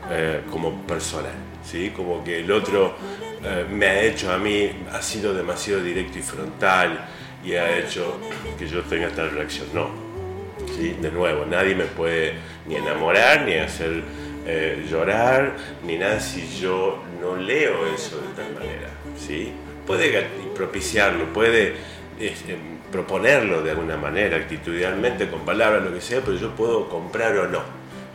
eh, 0.10 0.42
como 0.51 0.82
personal, 0.84 1.34
¿sí? 1.63 1.92
Como 1.96 2.24
que 2.24 2.39
el 2.39 2.51
otro 2.51 2.96
eh, 3.44 3.65
me 3.70 3.86
ha 3.88 4.01
hecho 4.01 4.32
a 4.32 4.38
mí, 4.38 4.70
ha 4.92 5.01
sido 5.01 5.34
demasiado 5.34 5.84
directo 5.84 6.20
y 6.20 6.22
frontal 6.22 7.06
y 7.44 7.53
ha 7.53 7.77
hecho 7.77 8.20
que 8.58 8.68
yo 8.68 8.82
tenga 8.84 9.10
tal 9.10 9.32
reacción. 9.32 9.68
No, 9.74 9.89
¿sí? 10.75 10.96
De 11.01 11.12
nuevo, 11.12 11.46
nadie 11.46 11.75
me 11.75 11.86
puede 11.86 12.34
ni 12.68 12.75
enamorar, 12.75 13.44
ni 13.46 13.56
hacer 13.56 14.03
llorar, 14.89 15.56
ni 15.86 15.98
nada 15.98 16.20
si 16.20 16.46
yo 16.60 17.01
no 17.22 17.38
leo 17.38 17.88
eso 17.96 18.18
de 18.18 18.27
tal 18.36 18.53
manera, 18.53 18.89
¿sí? 19.18 19.53
Puede 19.85 20.27
propiciarlo, 20.55 21.31
puede 21.33 21.73
este, 22.19 22.57
proponerlo 22.91 23.61
de 23.61 23.71
alguna 23.71 23.97
manera, 23.97 24.37
actitudinalmente, 24.37 25.29
con 25.29 25.41
palabras, 25.41 25.83
lo 25.83 25.93
que 25.93 26.01
sea, 26.01 26.21
pero 26.21 26.37
yo 26.37 26.55
puedo 26.55 26.87
comprar 26.89 27.37
o 27.37 27.47
no. 27.47 27.61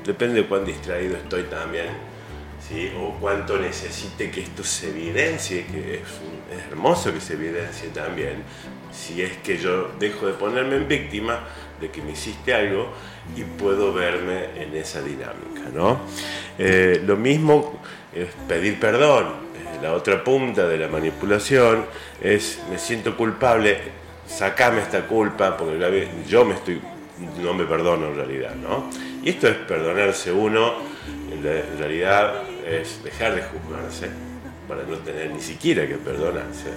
Depende 0.04 0.42
de 0.42 0.48
cuán 0.48 0.64
distraído 0.64 1.16
estoy 1.16 1.44
también, 1.44 1.88
o 2.98 3.14
cuánto 3.18 3.58
necesite 3.58 4.30
que 4.30 4.42
esto 4.42 4.62
se 4.62 4.90
evidencie, 4.90 5.64
que 5.66 5.94
es, 5.96 6.00
hermoso 6.70 7.12
que 7.12 7.20
se 7.20 7.34
evidencie 7.34 7.88
también, 7.88 8.42
si 8.92 9.22
es 9.22 9.36
que 9.38 9.58
yo 9.58 9.90
dejo 9.98 10.26
de 10.26 10.34
ponerme 10.34 10.76
en 10.76 10.88
víctima 10.88 11.40
de 11.80 11.90
que 11.90 12.02
me 12.02 12.12
hiciste 12.12 12.54
algo 12.54 12.90
y 13.36 13.42
puedo 13.42 13.92
verme 13.92 14.46
en 14.56 14.76
esa 14.76 15.02
dinámica. 15.02 15.70
¿no? 15.72 16.00
Eh, 16.58 17.02
lo 17.06 17.16
mismo 17.16 17.80
es 18.14 18.28
pedir 18.46 18.80
perdón, 18.80 19.47
la 19.82 19.92
otra 19.94 20.22
punta 20.22 20.66
de 20.66 20.78
la 20.78 20.88
manipulación 20.88 21.86
es 22.20 22.60
me 22.70 22.78
siento 22.78 23.16
culpable, 23.16 23.78
sacame 24.26 24.82
esta 24.82 25.06
culpa, 25.06 25.56
porque 25.56 26.08
yo 26.26 26.44
me 26.44 26.54
estoy, 26.54 26.80
no 27.42 27.54
me 27.54 27.64
perdono 27.64 28.08
en 28.08 28.16
realidad, 28.16 28.54
¿no? 28.54 28.90
Y 29.22 29.30
esto 29.30 29.48
es 29.48 29.56
perdonarse 29.56 30.32
uno, 30.32 30.74
en 31.32 31.78
realidad 31.78 32.42
es 32.66 33.02
dejar 33.02 33.34
de 33.34 33.42
juzgarse 33.42 34.08
para 34.66 34.82
no 34.82 34.98
tener 34.98 35.30
ni 35.30 35.40
siquiera 35.40 35.86
que 35.86 35.94
perdonarse, 35.94 36.70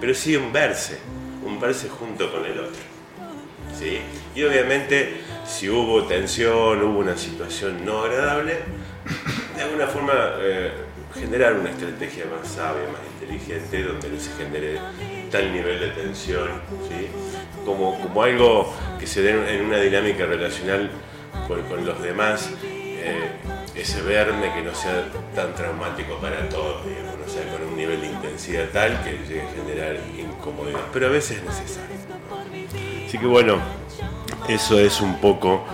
pero 0.00 0.14
sí 0.14 0.36
un 0.36 0.52
verse, 0.52 0.98
un 1.44 1.60
verse 1.60 1.88
junto 1.88 2.30
con 2.30 2.44
el 2.44 2.58
otro. 2.60 2.82
¿sí? 3.76 3.98
Y 4.34 4.42
obviamente 4.44 5.20
si 5.44 5.68
hubo 5.68 6.04
tensión, 6.04 6.82
hubo 6.82 7.00
una 7.00 7.16
situación 7.16 7.84
no 7.84 8.04
agradable, 8.04 8.58
de 9.56 9.62
alguna 9.62 9.86
forma 9.88 10.12
eh, 10.38 10.70
generar 11.14 11.54
una 11.54 11.70
estrategia 11.70 12.24
más 12.26 12.48
sabia, 12.48 12.82
más 12.90 13.00
inteligente, 13.20 13.82
donde 13.82 14.08
no 14.08 14.20
se 14.20 14.30
genere 14.32 14.78
tal 15.30 15.52
nivel 15.52 15.80
de 15.80 15.88
tensión, 15.88 16.48
¿sí? 16.88 17.08
como, 17.64 18.00
como 18.00 18.22
algo 18.22 18.74
que 18.98 19.06
se 19.06 19.22
dé 19.22 19.30
en 19.54 19.66
una 19.66 19.78
dinámica 19.78 20.26
relacional 20.26 20.90
con, 21.46 21.84
los 21.84 22.02
demás, 22.02 22.50
eh, 22.62 23.30
ese 23.74 24.02
verme 24.02 24.52
que 24.52 24.62
no 24.62 24.74
sea 24.74 25.04
tan 25.34 25.54
traumático 25.54 26.16
para 26.16 26.48
todos, 26.48 26.82
no 26.84 27.32
sea 27.32 27.50
con 27.52 27.66
un 27.66 27.76
nivel 27.76 28.00
de 28.00 28.08
intensidad 28.08 28.68
tal 28.72 29.02
que 29.02 29.12
llegue 29.26 29.42
a 29.42 29.50
generar 29.50 29.96
incomodidad, 30.18 30.80
pero 30.92 31.06
a 31.06 31.10
veces 31.10 31.38
es 31.38 31.44
necesario. 31.44 31.96
Así 33.06 33.18
que 33.18 33.26
bueno, 33.26 33.60
eso 34.48 34.78
es 34.78 35.00
un 35.00 35.20
poco 35.20 35.64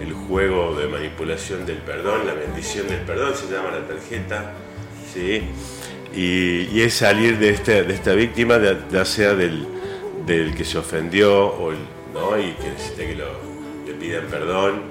el 0.00 0.12
juego 0.12 0.74
de 0.74 0.88
manipulación 0.88 1.66
del 1.66 1.78
perdón, 1.78 2.26
la 2.26 2.34
bendición 2.34 2.88
del 2.88 3.00
perdón, 3.00 3.34
se 3.34 3.52
llama 3.52 3.70
la 3.70 3.86
tarjeta. 3.86 4.52
¿Sí? 5.12 5.42
Y, 6.14 6.80
es 6.80 6.94
salir 6.94 7.38
de, 7.38 7.50
este, 7.50 7.84
de 7.84 7.94
esta 7.94 8.12
víctima, 8.14 8.58
ya 8.90 9.04
sea 9.04 9.34
del, 9.34 9.66
del, 10.26 10.54
que 10.54 10.64
se 10.64 10.78
ofendió 10.78 11.46
o 11.46 11.72
¿no? 12.12 12.38
y 12.38 12.52
que 12.54 12.70
necesita 12.70 13.02
que 13.06 13.14
lo, 13.14 13.26
le 13.86 13.94
pidan 13.94 14.26
perdón, 14.26 14.82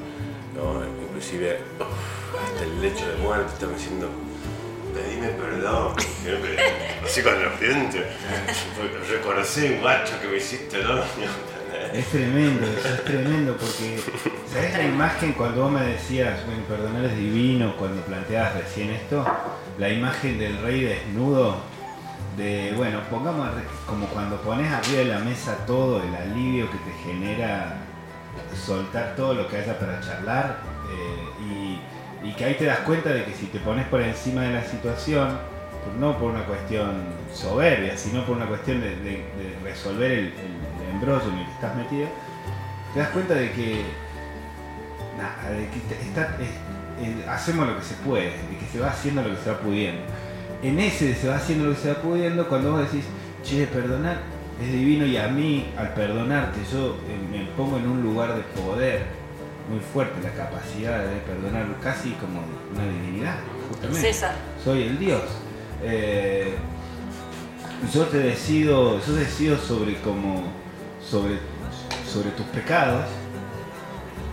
¿no? 0.56 0.82
inclusive 1.08 1.60
hasta 1.80 2.64
el 2.64 2.82
lecho 2.82 3.06
de 3.08 3.18
muerte 3.18 3.52
estamos 3.54 3.78
diciendo 3.78 4.10
pedime 4.94 5.28
perdón, 5.30 5.94
así 7.06 7.22
con 7.22 7.44
los 7.44 7.60
dientes, 7.60 8.06
reconocí 9.10 9.78
guacho 9.82 10.20
que 10.22 10.28
me 10.28 10.38
hiciste 10.38 10.82
¿no? 10.84 11.02
Es 11.94 12.06
tremendo, 12.08 12.68
es 12.68 13.04
tremendo, 13.04 13.58
porque, 13.58 14.00
¿sabes 14.52 14.78
la 14.78 14.84
imagen 14.84 15.34
cuando 15.34 15.64
vos 15.64 15.72
me 15.72 15.82
decías, 15.82 16.46
bueno, 16.46 16.64
perdonar 16.64 17.06
es 17.06 17.18
divino, 17.18 17.76
cuando 17.78 18.02
planteabas 18.04 18.56
recién 18.56 18.92
esto? 18.92 19.26
La 19.80 19.90
imagen 19.90 20.38
del 20.38 20.62
rey 20.62 20.82
desnudo, 20.82 21.58
de, 22.38 22.74
bueno, 22.78 23.00
pongamos 23.10 23.50
como 23.88 24.06
cuando 24.08 24.40
pones 24.42 24.72
arriba 24.72 25.00
de 25.00 25.06
la 25.06 25.20
mesa 25.20 25.58
todo 25.66 26.04
el 26.04 26.16
alivio 26.16 26.70
que 26.70 26.78
te 26.78 26.92
genera 27.04 27.78
soltar 28.66 29.16
todo 29.16 29.34
lo 29.34 29.48
que 29.48 29.58
haya 29.58 29.78
para 29.80 30.00
charlar, 30.02 30.58
eh, 30.92 31.80
y, 32.24 32.32
que 32.34 32.46
ahí 32.46 32.54
te 32.54 32.66
das 32.66 32.80
cuenta 32.80 33.10
de 33.10 33.26
que 33.26 33.34
si 33.34 33.48
te 33.48 33.60
pones 33.60 33.88
por 33.88 34.02
encima 34.02 34.44
de 34.44 34.54
la 34.54 34.64
situación, 34.64 35.38
no 36.00 36.18
por 36.18 36.32
una 36.32 36.46
cuestión 36.46 37.04
soberbia, 37.34 37.98
sino 37.98 38.26
por 38.26 38.38
una 38.38 38.48
cuestión 38.48 38.82
de, 38.82 39.26
resolver 39.64 40.12
el 40.12 40.34
embrollo 40.92 41.30
en 41.32 41.40
el 41.40 41.46
que 41.46 41.52
estás 41.52 41.76
metido, 41.76 42.08
te 42.94 43.00
das 43.00 43.10
cuenta 43.10 43.34
de 43.36 43.52
que, 43.52 43.84
nada, 45.18 45.52
de 45.52 45.68
que 45.70 47.30
hacemos 47.30 47.68
lo 47.68 47.78
que 47.78 47.84
se 47.84 47.96
puede, 47.96 48.26
de 48.26 48.58
que 48.60 48.66
se 48.72 48.80
va 48.80 48.90
haciendo 48.90 49.22
lo 49.22 49.30
que 49.30 49.42
se 49.42 49.52
va 49.52 49.60
pudiendo. 49.60 50.02
En 50.62 50.80
ese 50.80 51.16
se 51.16 51.30
va 51.30 51.36
haciendo 51.38 51.66
lo 51.66 51.76
que 51.76 51.80
se 51.80 51.94
va 51.94 52.02
pudiendo, 52.02 52.48
cuando 52.48 52.72
vos 52.72 52.82
decís, 52.82 53.06
che, 53.44 53.66
perdonar 53.68 54.18
es 54.62 54.72
divino 54.72 55.06
y 55.06 55.16
a 55.18 55.28
mí, 55.30 55.72
al 55.78 55.94
perdonarte, 55.94 56.60
yo 56.72 56.98
eh, 57.08 57.18
me 57.32 57.46
pongo 57.56 57.78
en 57.78 57.88
un 57.88 58.04
lugar 58.04 58.36
de 58.36 58.42
poder 58.62 59.04
muy 59.70 59.80
fuerte, 59.80 60.16
la 60.22 60.32
capacidad 60.32 61.00
de 61.00 61.18
perdonar, 61.22 61.66
casi 61.82 62.12
como 62.14 62.42
una 62.74 62.84
divinidad, 62.92 63.36
justamente. 63.70 64.02
César. 64.02 64.36
Soy 64.64 64.84
el 64.84 65.00
Dios. 65.00 65.22
Eh, 65.84 66.54
yo 67.94 68.04
te 68.06 68.18
decido, 68.18 69.00
yo 69.06 69.14
decido 69.14 69.58
sobre 69.58 69.96
cómo 70.02 70.44
sobre, 71.02 71.40
sobre 72.08 72.30
tus 72.32 72.46
pecados, 72.48 73.06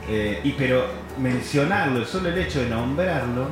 eh, 0.08 0.40
y 0.44 0.52
pero 0.52 0.86
mencionarlo, 1.18 2.04
solo 2.04 2.28
el 2.28 2.38
hecho 2.38 2.60
de 2.60 2.68
nombrarlo, 2.68 3.48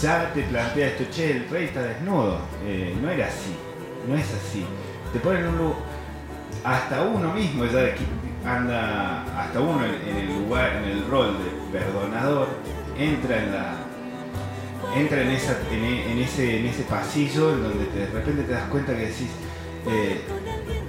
ya 0.00 0.32
te 0.34 0.42
plantea 0.42 0.88
esto, 0.88 1.04
che, 1.10 1.32
el 1.32 1.48
rey 1.48 1.66
está 1.66 1.82
desnudo. 1.82 2.38
Eh, 2.64 2.94
no 3.00 3.10
era 3.10 3.26
así, 3.26 3.54
no 4.08 4.16
es 4.16 4.26
así. 4.34 4.64
Te 5.12 5.18
ponen 5.20 5.46
un 5.46 5.58
lugar, 5.58 5.78
hasta 6.64 7.02
uno 7.02 7.32
mismo 7.32 7.64
ya 7.64 7.94
anda, 8.44 9.22
hasta 9.40 9.60
uno 9.60 9.84
en 9.84 10.16
el 10.16 10.38
lugar, 10.38 10.76
en 10.76 10.84
el 10.90 11.06
rol 11.06 11.36
de 11.38 11.78
perdonador, 11.78 12.48
entra 12.98 13.42
en 13.42 13.52
la 13.52 13.85
entra 14.96 15.20
en, 15.22 15.30
esa, 15.30 15.56
en, 15.70 15.84
e- 15.84 16.12
en 16.12 16.18
ese, 16.18 16.60
en 16.60 16.66
ese 16.66 16.82
pasillo 16.84 17.54
en 17.54 17.62
donde 17.62 17.84
te- 17.86 17.98
de 18.00 18.06
repente 18.06 18.42
te 18.44 18.52
das 18.52 18.68
cuenta 18.70 18.92
que 18.94 19.02
decís, 19.06 19.28
eh, 19.88 20.20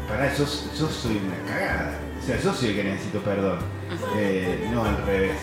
pará, 0.07 0.33
yo, 0.33 0.45
yo 0.45 0.87
soy 0.89 1.21
una 1.25 1.51
cagada. 1.51 1.99
O 2.21 2.25
sea, 2.25 2.39
yo 2.39 2.53
soy 2.53 2.69
el 2.69 2.75
que 2.75 2.83
necesito 2.83 3.19
perdón, 3.21 3.59
eh, 4.17 4.67
no 4.71 4.83
al 4.85 4.97
revés. 5.05 5.37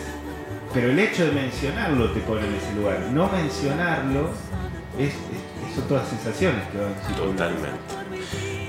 Pero 0.73 0.89
el 0.91 0.99
hecho 0.99 1.25
de 1.25 1.31
mencionarlo 1.31 2.11
te 2.11 2.19
pone 2.21 2.45
en 2.47 2.53
ese 2.55 2.73
lugar. 2.75 2.99
No 3.13 3.29
mencionarlo 3.29 4.29
es, 4.99 5.09
es, 5.13 5.75
son 5.75 5.87
todas 5.87 6.07
sensaciones 6.09 6.63
que 6.69 6.77
van. 6.77 7.15
Totalmente. 7.15 7.69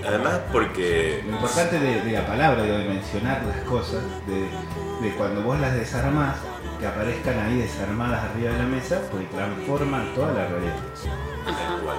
Además 0.07 0.39
porque 0.53 1.21
Lo 1.27 1.33
importante 1.35 1.81
de, 1.81 2.01
de 2.03 2.13
la 2.13 2.25
palabra, 2.27 2.63
de 2.63 2.89
mencionar 2.89 3.43
las 3.45 3.59
cosas, 3.65 4.03
de, 4.29 5.05
de 5.07 5.15
cuando 5.17 5.43
vos 5.43 5.59
las 5.59 5.75
desarmás, 5.75 6.37
que 6.79 6.87
aparezcan 6.87 7.39
ahí 7.39 7.59
desarmadas 7.59 8.25
arriba 8.31 8.53
de 8.53 8.59
la 8.59 8.67
mesa, 8.67 9.03
pues 9.11 9.31
transforman 9.31 10.15
toda 10.15 10.33
la 10.33 10.49
realidad. 10.49 10.77
Tal 11.45 11.81
cual. 11.83 11.97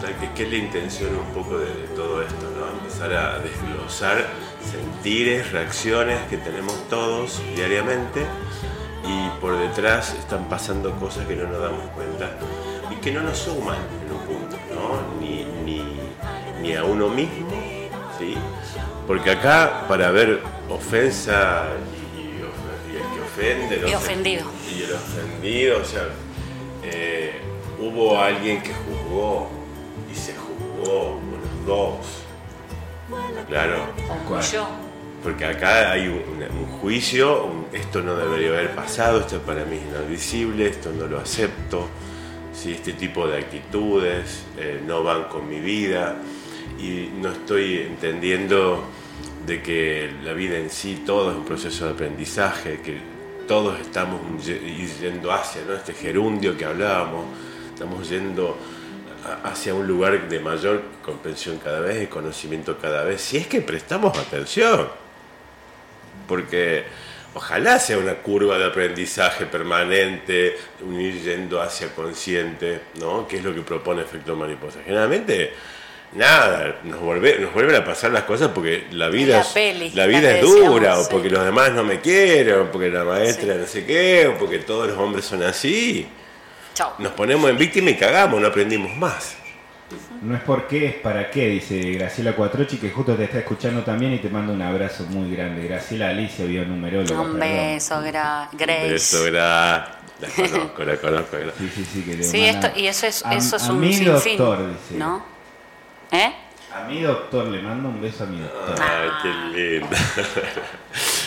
Tal 0.00 0.16
que, 0.16 0.32
que 0.34 0.42
es 0.44 0.50
la 0.50 0.56
intención 0.56 1.10
un 1.16 1.34
poco 1.34 1.58
de, 1.58 1.66
de 1.66 1.88
todo 1.94 2.22
esto, 2.22 2.50
¿no? 2.58 2.78
Empezar 2.78 3.12
a 3.12 3.38
desglosar 3.38 4.26
sentires, 4.64 5.52
reacciones 5.52 6.18
que 6.28 6.36
tenemos 6.38 6.88
todos 6.88 7.40
diariamente 7.54 8.26
y 9.06 9.40
por 9.40 9.58
detrás 9.58 10.14
están 10.14 10.48
pasando 10.48 10.92
cosas 10.96 11.26
que 11.26 11.36
no 11.36 11.48
nos 11.48 11.60
damos 11.60 11.86
cuenta 11.90 12.30
y 12.90 12.94
que 12.96 13.12
no 13.12 13.22
nos 13.22 13.38
suman 13.38 13.78
en 14.04 14.12
un 14.12 14.20
punto, 14.26 14.56
¿no? 14.74 15.20
Ni, 15.20 15.44
ni, 15.64 16.00
ni 16.60 16.74
a 16.74 16.84
uno 16.84 17.08
mismo, 17.08 17.50
¿sí? 18.18 18.36
Porque 19.06 19.30
acá 19.30 19.86
para 19.88 20.10
ver 20.10 20.40
ofensa 20.68 21.64
el 23.40 23.58
ofende, 23.58 23.90
Y 23.90 23.94
ofendido. 23.94 24.44
y 24.76 24.82
el 24.82 24.92
ofendido, 24.92 25.78
o 25.80 25.84
sea, 25.84 26.08
eh, 26.84 27.32
hubo 27.78 28.18
alguien 28.18 28.62
que 28.62 28.72
juzgó 28.74 29.50
y 30.10 30.14
se 30.14 30.34
juzgó 30.34 31.18
por 31.20 31.66
los 31.66 31.66
dos. 31.66 32.06
Claro, 33.48 33.86
¿Cuál? 34.28 34.42
Yo. 34.44 34.68
porque 35.22 35.44
acá 35.44 35.92
hay 35.92 36.06
un, 36.08 36.66
juicio, 36.80 37.44
un- 37.44 37.66
esto 37.72 38.00
no 38.02 38.14
debería 38.16 38.48
haber 38.50 38.70
pasado, 38.74 39.20
esto 39.20 39.38
para 39.40 39.64
mí 39.64 39.76
es 39.76 39.82
inadmisible, 39.84 40.66
esto 40.68 40.92
no 40.92 41.06
lo 41.06 41.18
acepto, 41.18 41.88
si 42.54 42.72
este 42.72 42.92
tipo 42.92 43.26
de 43.26 43.38
actitudes 43.38 44.44
eh, 44.58 44.80
no 44.86 45.02
van 45.02 45.24
con 45.24 45.48
mi 45.48 45.58
vida 45.60 46.16
y 46.78 47.10
no 47.20 47.32
estoy 47.32 47.78
entendiendo 47.80 48.84
de 49.46 49.60
que 49.62 50.10
la 50.22 50.32
vida 50.32 50.56
en 50.56 50.70
sí 50.70 51.02
todo 51.04 51.32
es 51.32 51.36
un 51.36 51.44
proceso 51.44 51.86
de 51.86 51.92
aprendizaje, 51.92 52.80
que 52.80 52.98
todos 53.50 53.80
estamos 53.80 54.20
ye- 54.46 54.60
yendo 55.00 55.32
hacia 55.32 55.62
¿no? 55.64 55.74
este 55.74 55.92
gerundio 55.92 56.56
que 56.56 56.64
hablábamos, 56.64 57.24
estamos 57.74 58.08
yendo 58.08 58.56
hacia 59.42 59.74
un 59.74 59.88
lugar 59.88 60.28
de 60.28 60.38
mayor 60.38 60.82
comprensión 61.04 61.58
cada 61.58 61.80
vez, 61.80 61.98
de 61.98 62.08
conocimiento 62.08 62.78
cada 62.78 63.02
vez, 63.02 63.20
si 63.20 63.38
es 63.38 63.48
que 63.48 63.60
prestamos 63.60 64.16
atención 64.16 64.88
porque 66.28 66.84
ojalá 67.34 67.80
sea 67.80 67.98
una 67.98 68.14
curva 68.14 68.56
de 68.56 68.66
aprendizaje 68.66 69.46
permanente, 69.46 70.56
un 70.86 71.00
ir 71.00 71.20
yendo 71.20 71.60
hacia 71.60 71.92
consciente, 71.92 72.80
¿no? 73.00 73.26
Que 73.26 73.38
es 73.38 73.44
lo 73.44 73.52
que 73.52 73.62
propone 73.62 74.02
efecto 74.02 74.36
mariposa. 74.36 74.78
Generalmente, 74.84 75.52
nada, 76.12 76.76
nos, 76.84 77.00
volve- 77.00 77.38
nos 77.38 77.52
vuelven 77.54 77.76
a 77.76 77.84
pasar 77.84 78.10
las 78.10 78.24
cosas 78.24 78.48
porque 78.54 78.86
la 78.92 79.08
vida, 79.08 79.36
la 79.36 79.40
es, 79.42 79.48
peli, 79.48 79.90
la 79.90 80.02
la 80.02 80.06
vida 80.06 80.20
que 80.32 80.40
es 80.40 80.44
decíamos, 80.46 80.68
dura, 80.74 80.98
o 80.98 81.02
sí. 81.02 81.08
porque 81.10 81.30
los 81.30 81.44
demás 81.44 81.72
no 81.72 81.84
me 81.84 82.00
quieren, 82.00 82.54
o 82.60 82.70
porque 82.70 82.88
la 82.88 83.04
maestra 83.04 83.54
Sí. 83.54 83.60
no 83.60 83.66
sé 83.66 83.84
qué, 83.86 84.26
o 84.28 84.38
porque 84.38 84.58
todos 84.58 84.88
los 84.88 84.98
hombres 84.98 85.24
son 85.24 85.42
así. 85.42 86.06
Chao. 86.74 86.94
Nos 86.98 87.12
ponemos 87.12 87.48
en 87.50 87.56
víctima 87.58 87.90
y 87.90 87.96
cagamos, 87.96 88.40
no 88.40 88.46
aprendimos 88.48 88.96
más. 88.96 89.36
No 90.22 90.36
es 90.36 90.42
por 90.42 90.68
qué, 90.68 90.86
es 90.86 90.94
para 90.96 91.30
qué, 91.30 91.48
dice 91.48 91.78
Graciela 91.92 92.36
Cuatrochi, 92.36 92.76
que 92.76 92.90
justo 92.90 93.14
te 93.16 93.24
está 93.24 93.38
escuchando 93.38 93.82
también 93.82 94.12
y 94.12 94.18
te 94.18 94.28
mando 94.28 94.52
un 94.52 94.62
abrazo 94.62 95.04
muy 95.04 95.34
grande. 95.34 95.66
Graciela 95.66 96.10
Alicia, 96.10 96.44
bionumeróloga. 96.44 97.20
Un 97.22 97.38
beso, 97.40 98.00
gra 98.02 98.48
Grace. 98.52 98.94
Eso 98.94 99.26
era... 99.26 99.96
La 100.20 100.28
conozco, 100.28 100.84
la 100.84 100.96
conozco. 100.96 101.36
la- 101.38 101.52
Sí, 101.58 101.70
sí, 101.74 101.84
sí, 101.90 102.02
que 102.02 102.14
le 102.18 102.22
Sí, 102.22 102.44
esto, 102.44 102.68
y 102.76 102.86
eso 102.86 103.06
es, 103.06 103.24
a, 103.24 103.34
eso 103.34 103.56
es 103.56 103.62
a 103.64 103.72
un 103.72 103.82
sinfín. 103.92 104.04
doctor, 104.36 104.58
dice. 104.68 104.98
¿No? 104.98 105.24
¿Eh? 106.12 106.32
A 106.74 106.80
mi 106.82 107.00
doctor, 107.00 107.46
le 107.46 107.60
mando 107.62 107.88
un 107.88 108.00
beso 108.00 108.24
a 108.24 108.26
mi 108.26 108.40
doctor. 108.40 108.76
Ay, 108.80 109.10
qué 109.22 109.28
lindo. 109.28 109.96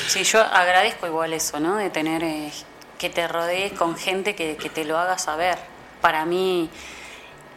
Sí, 0.07 0.23
yo 0.25 0.41
agradezco 0.41 1.07
igual 1.07 1.33
eso, 1.33 1.59
¿no? 1.59 1.77
De 1.77 1.89
tener 1.89 2.23
eh, 2.23 2.51
que 2.99 3.09
te 3.09 3.27
rodees 3.27 3.73
con 3.73 3.95
gente 3.97 4.35
que, 4.35 4.57
que 4.57 4.69
te 4.69 4.85
lo 4.85 4.99
haga 4.99 5.17
saber. 5.17 5.57
Para 6.01 6.25
mí 6.25 6.69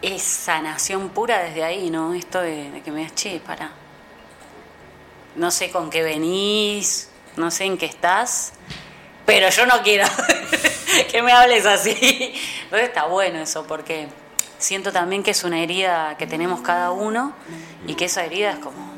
es 0.01 0.23
sanación 0.23 1.11
pura 1.11 1.43
desde 1.43 1.65
ahí, 1.65 1.91
¿no? 1.91 2.15
Esto 2.15 2.41
de, 2.41 2.71
de 2.71 2.83
que 2.83 2.91
me 2.91 3.03
das, 3.03 3.15
che, 3.15 3.41
para. 3.41 3.73
No 5.35 5.51
sé 5.51 5.71
con 5.71 5.91
qué 5.91 6.03
venís, 6.03 7.11
no 7.37 7.51
sé 7.51 7.65
en 7.65 7.77
qué 7.77 7.87
estás, 7.87 8.55
pero 9.27 9.51
yo 9.51 9.67
no 9.67 9.83
quiero 9.83 10.07
que 11.11 11.21
me 11.23 11.33
hables 11.33 11.67
así. 11.67 12.33
Entonces 12.65 12.89
está 12.89 13.05
bueno 13.05 13.41
eso, 13.41 13.67
porque 13.67 14.09
siento 14.59 14.93
también 14.93 15.23
que 15.23 15.31
es 15.33 15.45
una 15.45 15.63
herida 15.63 16.17
que 16.19 16.27
tenemos 16.27 16.61
cada 16.61 16.91
uno 16.91 17.35
y 17.87 17.95
que 17.95 18.07
esa 18.07 18.25
herida 18.25 18.53
es 18.53 18.59
como. 18.59 18.95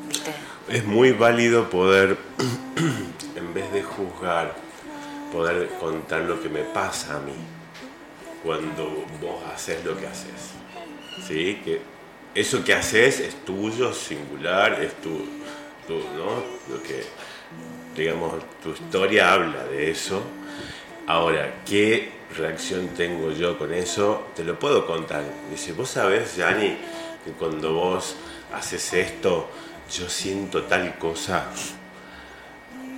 Es 0.67 0.85
muy 0.85 1.11
válido 1.11 1.69
poder, 1.69 2.17
en 3.35 3.53
vez 3.53 3.71
de 3.73 3.83
juzgar, 3.83 4.55
poder 5.31 5.69
contar 5.79 6.21
lo 6.21 6.41
que 6.41 6.49
me 6.49 6.61
pasa 6.61 7.15
a 7.15 7.19
mí 7.19 7.33
cuando 8.43 9.05
vos 9.21 9.43
haces 9.53 9.83
lo 9.83 9.97
que 9.97 10.07
haces. 10.07 10.53
¿Sí? 11.27 11.61
Que 11.63 11.81
eso 12.35 12.63
que 12.63 12.73
haces 12.73 13.19
es 13.19 13.45
tuyo, 13.45 13.93
singular, 13.93 14.81
es 14.81 14.93
tu, 15.01 15.17
tu, 15.87 15.95
¿no? 16.15 16.43
Lo 16.73 16.81
que, 16.83 17.03
digamos, 17.95 18.35
tu 18.63 18.71
historia 18.71 19.33
habla 19.33 19.63
de 19.65 19.91
eso. 19.91 20.21
Ahora, 21.07 21.55
¿qué 21.65 22.18
reacción 22.37 22.89
tengo 22.89 23.31
yo 23.31 23.57
con 23.57 23.73
eso? 23.73 24.27
Te 24.35 24.43
lo 24.43 24.57
puedo 24.59 24.85
contar. 24.85 25.23
Dice, 25.51 25.73
vos 25.73 25.89
sabés, 25.89 26.35
Yani, 26.35 26.77
que 27.25 27.31
cuando 27.31 27.73
vos 27.73 28.15
haces 28.53 28.93
esto, 28.93 29.49
yo 29.91 30.09
siento 30.09 30.63
tal 30.63 30.97
cosa. 30.97 31.45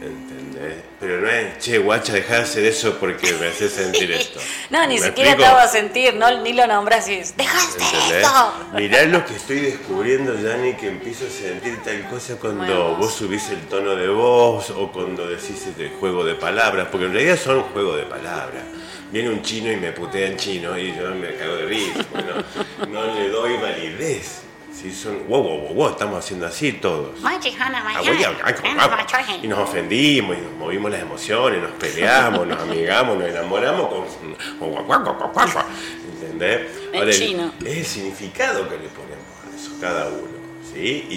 ¿Entendés? 0.02 0.78
Pero 1.00 1.22
no 1.22 1.30
es, 1.30 1.60
che, 1.60 1.78
guacha, 1.78 2.14
dejá 2.14 2.38
de 2.38 2.42
hacer 2.42 2.66
eso 2.66 2.98
porque 2.98 3.34
me 3.34 3.48
haces 3.48 3.72
sentir 3.72 4.12
esto. 4.20 4.40
No, 4.72 4.86
ni 4.88 4.96
¿Me 5.00 5.06
siquiera 5.08 5.30
te 5.32 5.36
explico? 5.36 5.46
hago 5.52 5.60
a 5.60 5.68
sentir, 5.68 6.16
no, 6.16 6.42
ni 6.42 6.54
lo 6.54 6.66
nombras 6.66 7.08
y 7.08 7.18
dices, 7.18 7.38
dejaste 7.38 7.84
¿Entendés? 7.84 8.24
esto. 8.26 8.54
Mirá 8.74 9.04
lo 9.06 9.24
que 9.24 9.36
estoy 9.36 9.60
descubriendo, 9.60 10.34
Yanni, 10.42 10.74
que 10.74 10.88
empiezo 10.88 11.26
a 11.28 11.30
sentir 11.30 11.84
tal 11.84 12.10
cosa 12.10 12.36
cuando 12.38 12.64
Bueno. 12.66 12.96
vos 12.96 13.14
subís 13.14 13.48
el 13.52 13.62
tono 13.68 13.96
de 13.96 14.08
voz 14.08 14.72
o 14.72 14.92
cuando 14.92 15.28
decís 15.28 15.68
este 15.68 15.90
juego 16.00 16.24
de 16.26 16.34
palabras, 16.34 16.88
porque 16.92 17.06
en 17.06 17.14
realidad 17.14 17.38
son 17.38 17.62
juego 17.62 17.96
de 17.96 18.04
palabras. 18.06 18.64
Viene 19.12 19.30
un 19.30 19.42
chino 19.42 19.72
y 19.72 19.76
me 19.78 19.92
putea 19.92 20.28
en 20.28 20.38
chino 20.38 20.78
y 20.78 20.96
yo 20.96 21.14
me 21.16 21.36
cago 21.36 21.56
de 21.58 21.66
risa. 21.66 22.06
Bueno, 22.12 22.34
no 22.90 23.14
le 23.16 23.30
doy 23.30 23.58
validez. 23.58 24.44
Si 24.74 24.92
son, 24.94 25.28
wow, 25.28 25.44
wow, 25.44 25.58
wow, 25.60 25.74
wow, 25.74 25.90
estamos 25.90 26.18
haciendo 26.20 26.48
así 26.48 26.72
todos. 26.74 27.20
Ah, 28.80 28.94
Y 29.44 29.48
nos 29.48 29.60
ofendimos, 29.60 30.38
y 30.38 30.42
nos 30.42 30.54
movimos 30.54 30.90
las 30.90 31.02
emociones, 31.02 31.62
nos 31.62 31.72
peleamos, 31.72 32.48
nos 32.48 32.60
amigamos, 32.62 33.18
nos 33.20 33.28
enamoramos 33.28 33.90
con. 33.90 34.06
¿Entendés? 36.22 36.62
Chino. 37.20 37.54
es 37.66 37.78
el 37.78 37.86
significado 37.86 38.68
que 38.70 38.78
le 38.78 38.88
ponemos 38.88 39.26
a 39.46 39.56
eso, 39.56 39.72
cada 39.82 40.08
uno. 40.08 40.40
¿sí? 40.74 41.06
Y, 41.10 41.16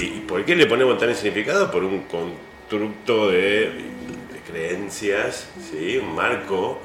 y- 0.00 0.04
y 0.18 0.24
por 0.26 0.44
qué 0.44 0.54
le 0.54 0.66
ponemos 0.66 0.96
tal 0.98 1.14
significado? 1.16 1.70
Por 1.72 1.82
un 1.82 2.02
constructo 2.04 3.28
de, 3.30 3.38
de 3.70 4.40
creencias, 4.46 5.48
¿sí? 5.70 5.98
un 5.98 6.14
marco 6.14 6.80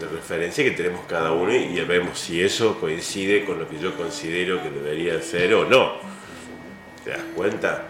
de 0.00 0.08
referencia 0.08 0.64
que 0.64 0.72
tenemos 0.72 1.02
cada 1.08 1.32
uno 1.32 1.54
y 1.54 1.78
vemos 1.80 2.18
si 2.18 2.42
eso 2.42 2.78
coincide 2.80 3.44
con 3.44 3.58
lo 3.58 3.68
que 3.68 3.78
yo 3.78 3.96
considero 3.96 4.62
que 4.62 4.70
debería 4.70 5.20
ser 5.22 5.54
o 5.54 5.68
no. 5.68 5.94
¿Te 7.04 7.10
das 7.10 7.22
cuenta? 7.34 7.88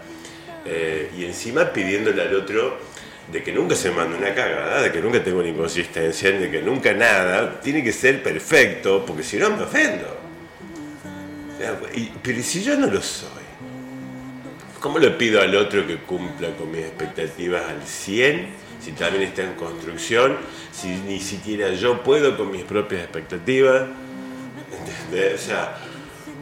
Eh, 0.65 1.11
y 1.17 1.25
encima 1.25 1.71
pidiéndole 1.71 2.21
al 2.21 2.35
otro 2.35 2.77
de 3.31 3.41
que 3.41 3.51
nunca 3.51 3.75
se 3.75 3.91
mande 3.91 4.17
una 4.17 4.33
cagada, 4.33 4.81
de 4.81 4.91
que 4.91 5.01
nunca 5.01 5.23
tenga 5.23 5.39
una 5.39 5.49
inconsistencia, 5.49 6.31
de 6.31 6.49
que 6.49 6.61
nunca 6.61 6.93
nada, 6.93 7.59
tiene 7.59 7.83
que 7.83 7.91
ser 7.91 8.21
perfecto, 8.21 9.03
porque 9.05 9.23
si 9.23 9.37
no 9.37 9.49
me 9.49 9.63
ofendo. 9.63 10.17
Pero 11.57 12.39
¿y 12.39 12.43
si 12.43 12.63
yo 12.63 12.77
no 12.77 12.87
lo 12.87 13.01
soy? 13.01 13.29
¿Cómo 14.79 14.99
le 14.99 15.09
pido 15.11 15.41
al 15.41 15.55
otro 15.55 15.87
que 15.87 15.97
cumpla 15.97 16.49
con 16.55 16.71
mis 16.71 16.81
expectativas 16.81 17.63
al 17.67 17.81
100? 17.81 18.64
Si 18.85 18.91
también 18.91 19.23
está 19.23 19.41
en 19.41 19.55
construcción, 19.55 20.37
si 20.71 20.89
ni 20.89 21.19
siquiera 21.19 21.71
yo 21.71 22.03
puedo 22.03 22.37
con 22.37 22.51
mis 22.51 22.61
propias 22.61 23.01
expectativas. 23.01 23.87
¿Entendés? 25.09 25.41
O 25.41 25.45
sea, 25.47 25.75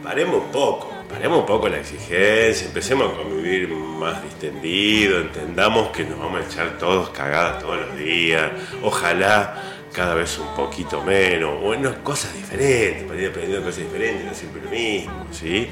paremos 0.02 0.44
un 0.44 0.52
poco, 0.52 0.92
paremos 1.08 1.38
un 1.38 1.46
poco 1.46 1.70
la 1.70 1.78
exigencia, 1.78 2.66
empecemos 2.66 3.10
a 3.10 3.16
convivir 3.16 3.70
más 3.70 4.22
distendido, 4.22 5.20
entendamos 5.20 5.88
que 5.88 6.04
nos 6.04 6.18
vamos 6.18 6.42
a 6.42 6.44
echar 6.44 6.76
todos 6.76 7.08
cagadas 7.08 7.62
todos 7.62 7.78
los 7.78 7.96
días, 7.96 8.52
ojalá 8.82 9.62
cada 9.94 10.14
vez 10.14 10.38
un 10.38 10.54
poquito 10.54 11.02
menos, 11.02 11.58
bueno, 11.62 11.94
cosas 12.04 12.34
diferentes, 12.34 13.04
para 13.04 13.22
ir 13.22 13.28
aprendiendo 13.30 13.64
cosas 13.64 13.84
diferentes, 13.84 14.26
no 14.26 14.34
siempre 14.34 14.60
lo 14.62 14.68
mismo, 14.70 15.26
¿sí? 15.32 15.68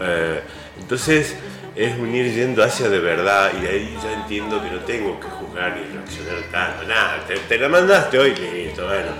Eh, 0.00 0.40
entonces 0.80 1.36
es 1.76 1.98
unir 1.98 2.32
yendo 2.32 2.64
hacia 2.64 2.88
de 2.88 2.98
verdad 2.98 3.52
y 3.62 3.66
ahí 3.66 3.98
ya 4.02 4.12
entiendo 4.12 4.62
que 4.62 4.70
no 4.70 4.80
tengo 4.80 5.20
que 5.20 5.28
juzgar 5.28 5.76
ni 5.76 5.84
reaccionar 5.94 6.42
tanto, 6.50 6.88
nada, 6.88 7.22
te, 7.26 7.58
la 7.58 7.68
mandaste 7.68 8.18
hoy, 8.18 8.34
listo, 8.34 8.86
bueno, 8.86 9.10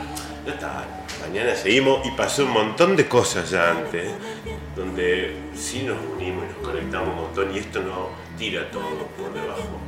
ya 0.47 0.53
está, 0.55 0.85
mañana 1.21 1.55
seguimos 1.55 2.07
y 2.07 2.13
pasó 2.13 2.47
un 2.47 2.53
montón 2.53 2.97
de 2.97 3.07
cosas 3.07 3.51
ya 3.51 3.73
antes, 3.73 4.11
donde 4.75 5.37
sí 5.55 5.83
nos 5.83 5.99
unimos 6.15 6.45
y 6.45 6.49
nos 6.55 6.69
conectamos 6.69 7.09
un 7.11 7.17
montón 7.17 7.55
y 7.55 7.59
esto 7.59 7.83
no 7.83 8.09
tira 8.39 8.71
todo 8.71 9.07
por 9.19 9.35
debajo, 9.35 9.79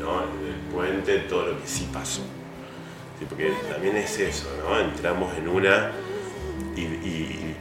¿no? 0.00 0.22
El 0.22 0.56
puente, 0.72 1.18
todo 1.20 1.46
lo 1.46 1.60
que 1.60 1.66
sí 1.66 1.88
pasó. 1.92 2.22
Porque 3.28 3.52
también 3.68 3.96
es 3.96 4.16
eso, 4.20 4.48
¿no? 4.62 4.78
Entramos 4.78 5.36
en 5.36 5.48
una 5.48 5.90
y 6.76 7.54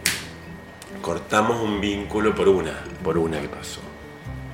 cortamos 1.01 1.59
un 1.61 1.81
vínculo 1.81 2.35
por 2.35 2.47
una, 2.47 2.83
por 3.03 3.17
una 3.17 3.41
que 3.41 3.49
pasó. 3.49 3.81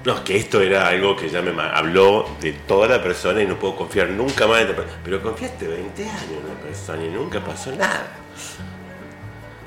No, 0.05 0.15
es 0.15 0.19
que 0.21 0.35
esto 0.35 0.59
era 0.61 0.87
algo 0.89 1.15
que 1.15 1.29
ya 1.29 1.41
me 1.41 1.51
habló 1.61 2.27
de 2.41 2.51
toda 2.53 2.87
la 2.89 3.01
persona 3.01 3.41
y 3.41 3.45
no 3.47 3.55
puedo 3.57 3.75
confiar 3.77 4.09
nunca 4.09 4.45
más 4.47 4.61
en 4.61 4.67
esta 4.69 4.75
persona. 4.81 5.01
Pero 5.03 5.21
confiaste 5.21 5.65
20 5.67 6.03
años 6.09 6.23
en 6.29 6.45
una 6.51 6.59
persona 6.61 7.05
y 7.05 7.09
nunca 7.09 7.39
pasó 7.39 7.71
nada. 7.71 8.07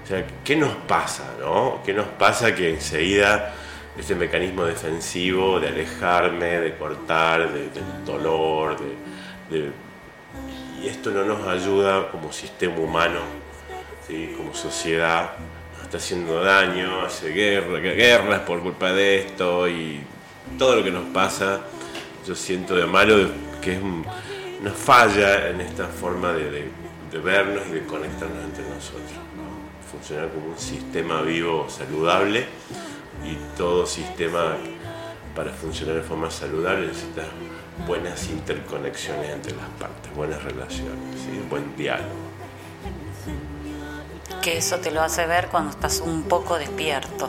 O 0.05 0.07
sea, 0.07 0.25
¿qué 0.45 0.55
nos 0.57 0.75
pasa, 0.87 1.25
no? 1.41 1.81
¿Qué 1.85 1.93
nos 1.95 2.07
pasa 2.07 2.55
que 2.55 2.71
enseguida 2.71 3.55
ese 3.99 4.15
mecanismo 4.15 4.65
defensivo 4.65 5.59
de 5.59 5.69
alejarme, 5.69 6.61
de 6.61 6.77
cortar, 6.77 7.51
de- 7.53 7.71
del 7.71 8.05
dolor, 8.05 8.77
de, 8.79 9.59
de- 9.59 9.71
y 10.83 10.87
esto 10.87 11.11
no 11.13 11.25
nos 11.25 11.49
ayuda 11.49 12.09
como 12.11 12.31
sistema 12.31 12.77
humano, 12.79 13.21
¿sí? 14.07 14.35
como 14.37 14.55
sociedad, 14.55 15.31
nos 15.73 15.85
está 15.85 15.97
haciendo 15.97 16.45
daño, 16.45 17.01
hace 17.01 17.31
guerra, 17.31 17.79
guerras 17.81 18.41
por 18.41 18.61
culpa 18.61 18.93
de 18.93 19.21
esto 19.21 19.67
y 19.67 20.03
todo 20.59 20.77
lo 20.77 20.85
que 20.85 20.91
nos 20.91 21.07
pasa, 21.07 21.61
yo 22.27 22.35
siento 22.35 22.75
de 22.75 22.87
malo 22.87 23.15
que 23.61 23.75
es 23.75 23.81
falla 24.75 25.49
en 25.49 25.61
esta 25.61 25.87
forma 25.87 26.33
de, 26.33 26.71
vernos 27.23 27.67
y 27.69 27.73
de 27.73 27.87
conectarnos 27.87 28.45
entre 28.45 28.65
nosotros. 28.69 29.11
¿no? 29.37 29.91
Funcionar 29.91 30.29
como 30.29 30.49
un 30.49 30.59
sistema 30.59 31.23
vivo 31.23 31.67
saludable 31.69 32.47
y 33.25 33.37
todo 33.57 33.87
sistema 33.87 34.57
para 35.35 35.53
funcionar 35.53 35.97
de 35.97 36.03
forma 36.03 36.31
saludable 36.31 36.89
necesita 36.89 37.23
buenas 37.87 38.29
interconexiones 38.29 39.31
entre 39.31 39.53
las 39.57 39.69
partes, 39.79 40.15
buenas 40.15 40.43
relaciones, 40.43 41.21
¿sí? 41.21 41.43
buen 41.49 41.77
diálogo. 41.77 42.27
Que 44.43 44.59
eso 44.59 44.79
te 44.79 44.91
lo 44.91 45.03
hace 45.03 45.27
ver 45.27 45.49
cuando 45.49 45.71
estás 45.71 46.01
un 46.01 46.23
poco 46.25 46.59
despierto. 46.59 47.29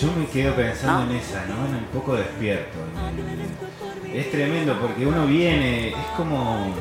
Yo 0.00 0.08
me 0.18 0.26
quedo 0.26 0.54
pensando 0.54 1.04
¿No? 1.06 1.10
en 1.12 1.16
esa, 1.18 1.44
¿no? 1.46 1.66
En 1.68 1.74
un 1.76 1.84
poco 1.92 2.14
despierto. 2.16 2.78
el- 3.08 4.16
Es 4.18 4.30
tremendo 4.30 4.78
porque 4.80 5.06
uno 5.06 5.26
viene, 5.26 5.88
es 5.88 6.06
como 6.16 6.72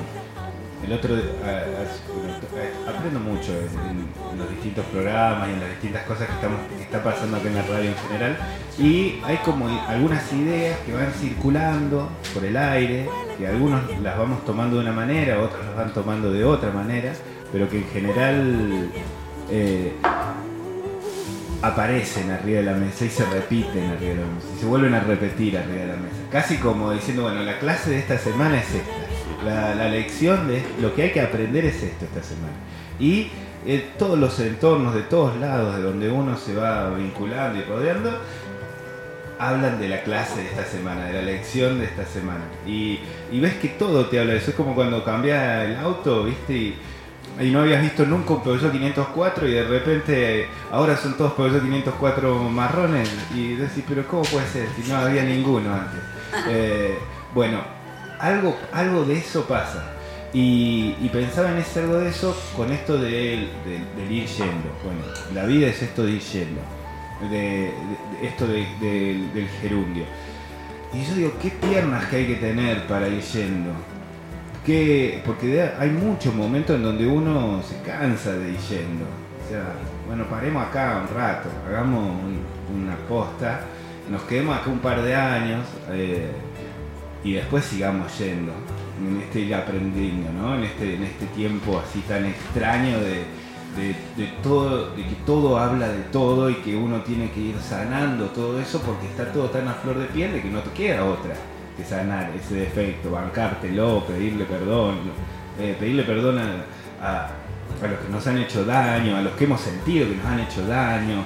el 0.86 0.94
otro, 0.94 1.16
a- 1.16 1.48
a- 1.50 2.90
a- 2.92 2.98
aprendo 2.98 3.20
mucho 3.20 3.52
en, 3.54 4.08
en 4.32 4.38
los 4.40 4.50
distintos 4.50 4.86
programas 4.88 5.50
y 5.50 5.54
en 5.54 5.60
las 5.62 5.70
distintas 5.70 6.04
cosas 6.04 6.28
que 6.28 6.34
estamos 6.34 6.60
que 6.76 6.84
está 6.84 7.04
pasando 7.04 7.38
acá 7.38 7.48
en 7.48 7.56
la 7.56 7.62
radio 7.64 7.90
en 7.90 7.96
general 7.96 8.38
y 8.78 9.20
hay 9.24 9.38
como 9.38 9.68
algunas 9.88 10.32
ideas 10.34 10.78
que 10.86 10.94
van 10.94 11.12
circulando 11.14 12.10
por 12.34 12.44
el 12.46 12.58
aire, 12.58 13.10
que 13.38 13.48
algunos 13.48 13.82
las 14.02 14.18
vamos 14.18 14.44
tomando 14.46 14.76
de 14.78 14.82
una 14.84 14.92
manera, 14.92 15.40
otros 15.40 15.66
las 15.66 15.76
van 15.76 15.94
tomando 15.94 16.32
de 16.32 16.44
otra 16.44 16.72
manera, 16.72 17.14
pero 17.52 17.68
que 17.70 17.78
en 17.78 17.88
general 17.90 18.90
eh, 19.50 19.94
aparecen 21.64 22.30
arriba 22.30 22.60
de 22.60 22.66
la 22.66 22.74
mesa 22.74 23.06
y 23.06 23.10
se 23.10 23.26
repiten 23.26 23.90
arriba 23.90 24.16
de 24.16 24.20
la 24.20 24.28
mesa 24.28 24.48
y 24.54 24.60
se 24.60 24.66
vuelven 24.66 24.94
a 24.94 25.00
repetir 25.00 25.58
arriba 25.58 25.82
de 25.82 25.88
la 25.88 25.96
mesa. 25.96 26.18
Casi 26.30 26.58
como 26.58 26.92
diciendo, 26.92 27.24
bueno, 27.24 27.42
la 27.42 27.58
clase 27.58 27.92
de 27.92 28.00
esta 28.00 28.18
semana 28.18 28.60
es 28.60 28.70
esta. 28.76 29.46
La, 29.46 29.74
la 29.74 29.88
lección 29.88 30.48
de 30.48 30.62
lo 30.82 30.94
que 30.94 31.04
hay 31.04 31.12
que 31.12 31.22
aprender 31.22 31.64
es 31.64 31.82
esto 31.82 32.04
esta 32.04 32.22
semana. 32.22 32.54
Y 33.00 33.30
eh, 33.66 33.92
todos 33.98 34.20
los 34.20 34.38
entornos 34.42 34.94
de 34.94 35.04
todos 35.04 35.38
lados 35.38 35.78
de 35.78 35.84
donde 35.84 36.12
uno 36.12 36.38
se 36.38 36.54
va 36.54 36.90
vinculando 36.90 37.58
y 37.58 37.64
rodeando, 37.64 38.12
hablan 39.40 39.80
de 39.80 39.88
la 39.88 40.04
clase 40.04 40.42
de 40.42 40.48
esta 40.48 40.66
semana, 40.66 41.06
de 41.06 41.14
la 41.14 41.22
lección 41.22 41.80
de 41.80 41.86
esta 41.86 42.06
semana. 42.06 42.44
Y, 42.68 43.00
y 43.32 43.40
ves 43.40 43.54
que 43.56 43.70
todo 43.70 44.08
te 44.08 44.20
habla 44.20 44.34
de 44.34 44.40
eso. 44.40 44.52
Es 44.52 44.58
como 44.58 44.76
cuando 44.76 45.02
cambias 45.06 45.66
el 45.66 45.78
auto, 45.78 46.26
¿viste? 46.26 46.54
Y, 46.54 46.76
y 47.40 47.50
no 47.50 47.62
habías 47.62 47.82
visto 47.82 48.06
nunca 48.06 48.34
un 48.34 48.44
Peugeot 48.44 48.72
504 48.72 49.48
y 49.48 49.52
de 49.54 49.64
repente 49.64 50.48
ahora 50.72 50.96
son 50.98 51.16
todos 51.18 51.34
Peugeot 51.34 51.62
504 51.64 52.40
marrones. 52.50 53.10
Y 53.34 53.56
decís, 53.56 53.84
pero 53.88 54.06
¿cómo 54.08 54.24
puede 54.24 54.48
ser 54.48 54.68
si 54.76 54.90
no 54.90 54.98
había 54.98 55.24
ninguno 55.24 55.74
antes? 55.74 56.00
Eh, 56.50 56.98
bueno, 57.36 57.60
algo, 58.20 58.58
algo 58.72 59.06
de 59.06 59.18
eso 59.18 59.46
pasa. 59.46 59.92
Y, 60.34 60.96
y 61.00 61.10
pensaba 61.14 61.52
en 61.52 61.58
ese 61.60 61.82
algo 61.82 61.98
de 62.00 62.10
eso 62.10 62.36
con 62.58 62.72
esto 62.72 62.98
del, 62.98 63.50
del- 63.64 63.86
del 63.96 64.12
ir 64.12 64.26
yendo. 64.26 64.72
Bueno, 64.84 65.02
la 65.36 65.46
vida 65.46 65.68
es 65.68 65.82
esto 65.84 66.04
de 66.06 66.14
ir 66.14 66.22
yendo. 66.22 66.60
De, 67.30 67.38
de- 67.38 67.72
de 68.22 68.28
esto 68.28 68.48
de- 68.48 69.30
del 69.34 69.48
gerundio. 69.62 70.06
Y 70.92 71.06
yo 71.06 71.14
digo, 71.16 71.34
¿qué 71.40 71.50
piernas 71.52 72.06
que 72.06 72.16
hay 72.16 72.26
que 72.28 72.36
tener 72.36 72.88
para 72.88 73.08
ir 73.08 73.22
yendo? 73.22 73.72
¿Qué- 74.66 75.22
porque 75.26 75.70
hay 75.78 75.90
muchos 75.90 76.34
momentos 76.34 76.76
en 76.78 76.84
donde 76.84 77.06
uno 77.06 77.62
se 77.68 77.82
cansa 77.82 78.32
de 78.34 78.52
ir 78.52 78.58
yendo. 78.60 79.06
O 79.46 79.50
sea, 79.50 79.66
bueno, 80.08 80.24
paremos 80.30 80.66
acá 80.66 81.04
un 81.10 81.14
rato, 81.16 81.50
hagamos 81.68 82.00
un- 82.02 82.82
una 82.84 82.96
posta, 83.10 83.62
nos 84.10 84.22
quedemos 84.24 84.58
acá 84.58 84.70
un 84.70 84.80
par 84.80 85.02
de 85.02 85.14
años 85.16 85.66
eh, 85.92 86.32
y 87.24 87.34
después 87.34 87.66
sigamos 87.66 88.18
yendo. 88.18 88.54
En 89.06 89.20
este 89.22 89.42
ir 89.42 89.56
aprendiendo, 89.56 90.32
¿no? 90.32 90.56
En 90.56 90.64
este, 90.64 90.96
en 90.96 91.04
este 91.04 91.26
tiempo 91.28 91.82
así 91.86 92.00
tan 92.02 92.26
extraño 92.26 93.00
de 93.00 93.24
todo, 94.44 94.92
de 94.92 95.04
que 95.04 95.16
todo 95.26 95.58
habla 95.58 95.88
de 95.90 96.04
todo 96.04 96.50
y 96.50 96.56
que 96.56 96.76
uno 96.76 97.02
tiene 97.02 97.32
que 97.32 97.40
ir 97.40 97.56
sanando 97.60 98.28
todo 98.28 98.60
eso 98.62 98.80
porque 98.82 99.08
está 99.08 99.32
todo 99.34 99.46
tan 99.50 99.68
a 99.68 99.74
flor 99.74 99.98
de 99.98 100.06
piel 100.06 100.32
de 100.32 100.42
que 100.44 100.50
no 100.50 100.60
te 100.60 100.70
queda 100.72 101.04
otra 101.04 101.34
que 101.78 101.84
sanar 101.84 102.32
ese 102.40 102.56
defecto, 102.56 103.12
bancártelo, 103.12 104.06
pedirle 104.06 104.46
perdón, 104.46 105.00
eh, 105.60 105.76
pedirle 105.80 106.04
perdón 106.04 106.40
a, 106.40 107.06
a- 107.06 107.28
a 107.84 107.88
los 107.88 108.00
que 108.00 108.10
nos 108.12 108.26
han 108.28 108.38
hecho 108.38 108.64
daño, 108.66 109.18
a 109.18 109.22
los 109.22 109.34
que 109.34 109.44
hemos 109.46 109.60
sentido 109.62 110.08
que 110.08 110.16
nos 110.16 110.26
han 110.26 110.40
hecho 110.40 110.66
daño, 110.68 111.24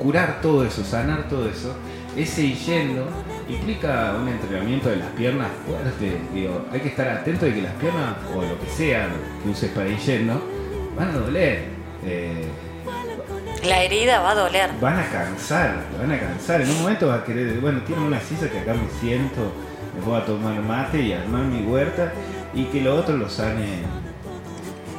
curar 0.00 0.40
todo 0.40 0.64
eso, 0.64 0.84
sanar 0.84 1.28
todo 1.28 1.48
eso, 1.48 1.74
ese 2.16 2.52
yendo 2.54 3.06
implica 3.48 4.14
un 4.20 4.28
entrenamiento 4.28 4.88
de 4.88 4.96
las 4.96 5.08
piernas 5.10 5.48
fuerte. 5.66 6.18
Digo, 6.32 6.66
hay 6.72 6.80
que 6.80 6.88
estar 6.88 7.08
atento 7.08 7.46
de 7.46 7.54
que 7.54 7.62
las 7.62 7.74
piernas, 7.74 8.14
o 8.34 8.42
lo 8.42 8.58
que 8.60 8.66
sea 8.68 9.08
que 9.42 9.48
uses 9.50 9.70
para 9.72 9.88
ir 9.88 9.98
yendo, 9.98 10.40
van 10.96 11.08
a 11.10 11.12
doler. 11.12 11.64
eh, 12.04 12.46
La 13.64 13.82
herida 13.82 14.20
va 14.20 14.30
a 14.30 14.34
doler. 14.34 14.70
van 14.80 14.98
a 14.98 15.08
cansar, 15.10 15.84
van 15.98 16.12
a 16.12 16.18
cansar. 16.18 16.60
En 16.60 16.70
un 16.70 16.80
momento 16.82 17.08
va 17.08 17.16
a 17.16 17.24
querer, 17.24 17.58
bueno, 17.60 17.80
tiene 17.82 18.02
una 18.06 18.20
silla 18.20 18.48
que 18.50 18.60
acá 18.60 18.72
me 18.74 18.88
siento, 19.00 19.52
me 19.98 20.04
puedo 20.04 20.16
a 20.16 20.24
tomar 20.24 20.60
mate 20.62 21.00
y 21.00 21.12
armar 21.12 21.42
mi 21.42 21.66
huerta 21.66 22.12
y 22.54 22.64
que 22.66 22.80
lo 22.80 22.96
otro 22.96 23.16
lo 23.16 23.28
sane 23.28 23.82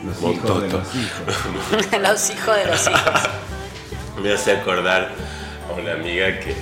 los 0.03 0.21
hijos 0.21 0.61
de 0.61 0.69
los 0.69 0.95
hijos. 0.95 1.91
Los 2.01 2.29
hijos 2.29 2.55
de 2.57 2.65
los 2.65 2.87
hijos. 2.87 3.29
Me 4.23 4.33
hace 4.33 4.51
acordar 4.53 5.09
a 5.69 5.73
una 5.73 5.93
amiga 5.93 6.39
que, 6.39 6.55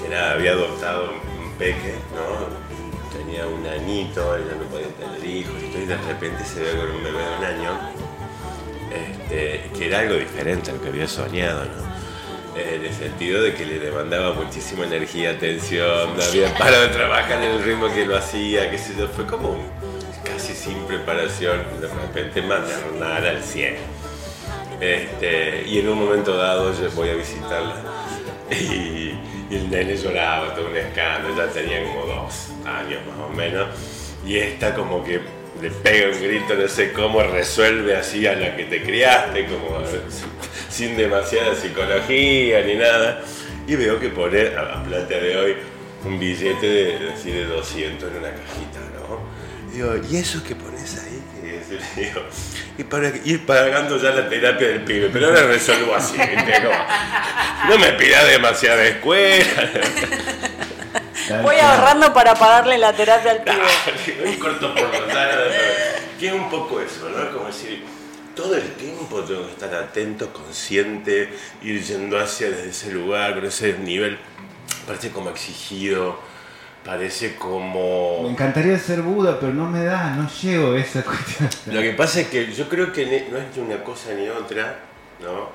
que 0.00 0.08
nada, 0.08 0.32
había 0.32 0.52
adoptado 0.52 1.12
un 1.12 1.52
peque, 1.58 1.94
¿no? 2.14 3.16
Tenía 3.16 3.46
un 3.46 3.66
añito, 3.66 4.36
ella 4.36 4.56
no 4.58 4.64
podía 4.64 4.88
tener 4.88 5.24
hijos, 5.24 5.54
y 5.62 5.86
de 5.86 5.96
repente 5.96 6.44
se 6.44 6.60
ve 6.60 6.70
con 6.76 6.90
un 6.90 7.02
bebé 7.02 7.18
de 7.18 7.36
un 7.38 7.44
año, 7.44 7.80
este, 8.92 9.70
que 9.76 9.86
era 9.86 10.00
algo 10.00 10.14
diferente 10.14 10.70
a 10.70 10.74
lo 10.74 10.82
que 10.82 10.88
había 10.88 11.08
soñado, 11.08 11.64
¿no? 11.64 11.95
En 12.56 12.84
el 12.84 12.94
sentido 12.94 13.42
de 13.42 13.54
que 13.54 13.66
le 13.66 13.78
demandaba 13.78 14.32
muchísima 14.32 14.86
energía, 14.86 15.32
atención, 15.32 16.16
no 16.16 16.22
había 16.22 16.54
parado 16.54 16.84
de 16.84 16.88
trabajar 16.88 17.42
en 17.42 17.50
el 17.50 17.62
ritmo 17.62 17.92
que 17.92 18.06
lo 18.06 18.16
hacía, 18.16 18.70
qué 18.70 18.78
sé 18.78 18.94
yo, 18.98 19.08
fue 19.08 19.26
como 19.26 19.58
casi 20.24 20.54
sin 20.54 20.78
preparación, 20.86 21.60
de 21.80 21.88
repente 21.88 22.40
maternal 22.40 23.26
al 23.26 23.42
100. 23.42 23.76
Este, 24.80 25.64
y 25.66 25.78
en 25.80 25.88
un 25.88 25.98
momento 25.98 26.36
dado 26.36 26.72
yo 26.72 26.90
voy 26.92 27.10
a 27.10 27.14
visitarla. 27.14 27.74
Y, 28.48 29.18
y 29.50 29.56
el 29.56 29.68
nene 29.68 29.96
lloraba, 29.96 30.54
todo 30.54 30.68
un 30.68 30.76
escándalo, 30.76 31.36
ya 31.36 31.48
tenía 31.52 31.82
como 31.82 32.06
dos 32.06 32.50
años 32.64 33.00
más 33.06 33.28
o 33.28 33.28
menos, 33.28 33.68
y 34.24 34.36
esta 34.36 34.72
como 34.72 35.02
que 35.02 35.20
le 35.60 35.70
pega 35.70 36.14
un 36.14 36.22
grito, 36.22 36.54
no 36.54 36.68
sé 36.68 36.92
cómo, 36.92 37.22
resuelve 37.22 37.96
así 37.96 38.26
a 38.26 38.34
la 38.34 38.56
que 38.56 38.64
te 38.64 38.82
criaste, 38.82 39.46
como 39.46 39.80
sin 40.76 40.94
demasiada 40.94 41.54
psicología 41.54 42.60
ni 42.60 42.74
nada, 42.74 43.22
y 43.66 43.76
veo 43.76 43.98
que 43.98 44.10
pone 44.10 44.48
a 44.48 44.62
la 44.62 44.84
plata 44.84 45.14
de 45.14 45.34
hoy 45.34 45.56
un 46.04 46.18
billete 46.18 46.66
de, 46.66 47.12
así 47.14 47.30
de 47.32 47.46
200 47.46 48.10
en 48.10 48.18
una 48.18 48.28
cajita, 48.28 48.80
¿no? 48.94 49.20
Digo, 49.72 49.94
¿y 50.10 50.18
eso 50.18 50.44
que 50.44 50.54
pones 50.54 50.98
ahí? 50.98 51.22
Le 51.96 52.04
digo, 52.04 52.20
y 52.76 52.84
para 52.84 53.08
ir 53.08 53.46
pagando 53.46 53.96
ya 53.96 54.10
la 54.10 54.28
terapia 54.28 54.68
del 54.68 54.82
pibe, 54.82 55.08
pero 55.10 55.28
ahora 55.28 55.46
resuelvo 55.46 55.94
así. 55.94 56.16
Como, 56.18 57.70
no 57.70 57.78
me 57.78 57.92
pidas 57.92 58.28
demasiada 58.28 58.84
escuela. 58.84 59.70
Voy 61.42 61.56
ahorrando 61.56 62.12
para 62.12 62.34
pagarle 62.34 62.76
la 62.76 62.92
terapia 62.92 63.30
al 63.30 63.42
pibe. 64.04 64.38
Corto 64.38 64.74
por 64.74 64.90
Que 66.20 66.26
es 66.26 66.32
un 66.34 66.50
poco 66.50 66.80
eso, 66.80 67.08
¿no? 67.08 67.32
Como 67.32 67.46
decir, 67.46 67.82
todo 68.36 68.54
el 68.54 68.74
tiempo 68.74 69.22
tengo 69.22 69.46
que 69.46 69.52
estar 69.52 69.74
atento, 69.74 70.32
consciente, 70.32 71.30
ir 71.62 71.82
yendo 71.82 72.18
hacia 72.18 72.50
desde 72.50 72.68
ese 72.68 72.92
lugar, 72.92 73.34
con 73.34 73.46
ese 73.46 73.78
nivel, 73.78 74.18
parece 74.86 75.10
como 75.10 75.30
exigido, 75.30 76.20
parece 76.84 77.30
Me 77.30 77.36
como... 77.36 78.28
encantaría 78.28 78.78
ser 78.78 79.00
Buda, 79.00 79.40
pero 79.40 79.54
no 79.54 79.68
me 79.68 79.82
da, 79.82 80.14
no 80.14 80.28
llego 80.30 80.74
a 80.74 80.78
esa 80.78 81.02
cuestión. 81.04 81.48
Lo 81.66 81.80
que 81.80 81.92
pasa 81.92 82.20
es 82.20 82.28
que 82.28 82.52
yo 82.52 82.68
creo 82.68 82.92
que 82.92 83.26
no 83.32 83.38
es 83.38 83.56
ni 83.56 83.62
una 83.62 83.82
cosa 83.82 84.12
ni 84.12 84.28
otra, 84.28 84.80
¿no? 85.20 85.48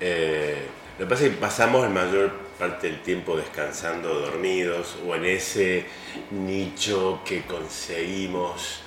Eh, 0.00 0.66
lo 0.98 1.06
que 1.06 1.10
pasa 1.10 1.24
es 1.26 1.30
que 1.30 1.36
pasamos 1.36 1.82
la 1.82 1.90
mayor 1.90 2.32
parte 2.58 2.88
del 2.88 3.00
tiempo 3.02 3.36
descansando, 3.36 4.12
dormidos, 4.20 4.96
o 5.06 5.14
en 5.14 5.24
ese 5.26 5.86
nicho 6.32 7.20
que 7.24 7.42
conseguimos 7.42 8.80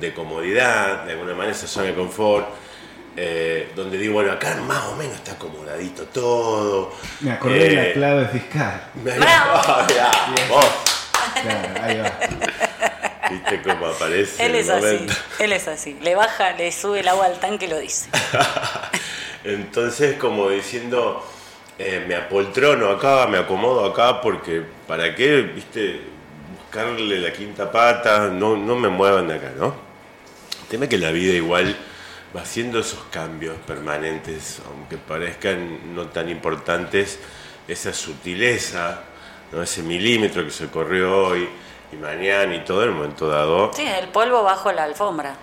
de 0.00 0.12
comodidad, 0.14 1.04
de 1.04 1.12
alguna 1.12 1.34
manera 1.34 1.52
esa 1.54 1.66
zona 1.66 1.86
de 1.86 1.94
confort, 1.94 2.48
eh, 3.16 3.70
donde 3.76 3.98
digo, 3.98 4.14
bueno, 4.14 4.32
acá 4.32 4.56
más 4.66 4.84
o 4.86 4.96
menos 4.96 5.14
está 5.16 5.32
acomodadito 5.32 6.04
todo. 6.06 6.92
Me 7.20 7.32
acordé 7.32 7.58
de 7.68 7.70
la 7.76 7.86
Eh, 7.88 7.92
clave 7.92 8.28
fiscal. 8.28 8.82
me- 9.02 9.18
Bravo. 9.18 9.60
Ah, 10.00 10.34
vos, 10.48 10.66
Claro, 11.42 11.68
ahí 11.84 11.98
va. 11.98 12.18
viste 13.30 13.62
cómo 13.62 13.86
aparece 13.86 14.44
Él 14.44 14.54
el 14.54 14.60
es 14.60 14.68
así, 14.68 15.06
él 15.38 15.52
es 15.52 15.68
así. 15.68 15.98
Le 16.02 16.14
baja, 16.14 16.52
le 16.52 16.70
sube 16.72 17.00
el 17.00 17.08
agua 17.08 17.26
al 17.26 17.38
tanque 17.40 17.64
y 17.66 17.68
lo 17.68 17.78
dice. 17.78 18.08
Entonces, 19.44 20.16
como 20.18 20.48
diciendo, 20.50 21.24
eh, 21.78 22.04
me 22.06 22.14
apoltrono 22.14 22.90
acá, 22.90 23.26
me 23.26 23.38
acomodo 23.38 23.84
acá, 23.86 24.20
porque 24.20 24.62
¿para 24.86 25.14
qué, 25.14 25.42
viste, 25.42 26.00
buscarle 26.72 27.18
la 27.18 27.32
quinta 27.32 27.70
pata? 27.70 28.28
No, 28.28 28.56
no 28.56 28.76
me 28.76 28.88
muevan 28.88 29.28
de 29.28 29.34
acá, 29.34 29.52
¿no? 29.58 29.74
El 30.62 30.68
tema 30.70 30.84
es 30.84 30.90
que 30.90 30.96
la 30.96 31.10
vida 31.10 31.34
igual 31.34 31.76
va 32.34 32.40
haciendo 32.40 32.78
esos 32.78 33.00
cambios 33.10 33.56
permanentes, 33.66 34.62
aunque 34.66 34.96
parezcan 34.96 35.94
no 35.94 36.06
tan 36.06 36.30
importantes, 36.30 37.18
esa 37.68 37.92
sutileza, 37.92 39.02
¿no? 39.52 39.62
ese 39.62 39.82
milímetro 39.82 40.44
que 40.44 40.50
se 40.50 40.68
corrió 40.68 41.26
hoy 41.26 41.46
y 41.92 41.96
mañana 41.96 42.54
y 42.54 42.64
todo 42.64 42.84
en 42.84 42.88
el 42.88 42.94
momento 42.94 43.28
dado. 43.28 43.70
Sí, 43.74 43.84
el 43.84 44.08
polvo 44.08 44.42
bajo 44.42 44.72
la 44.72 44.84
alfombra. 44.84 45.36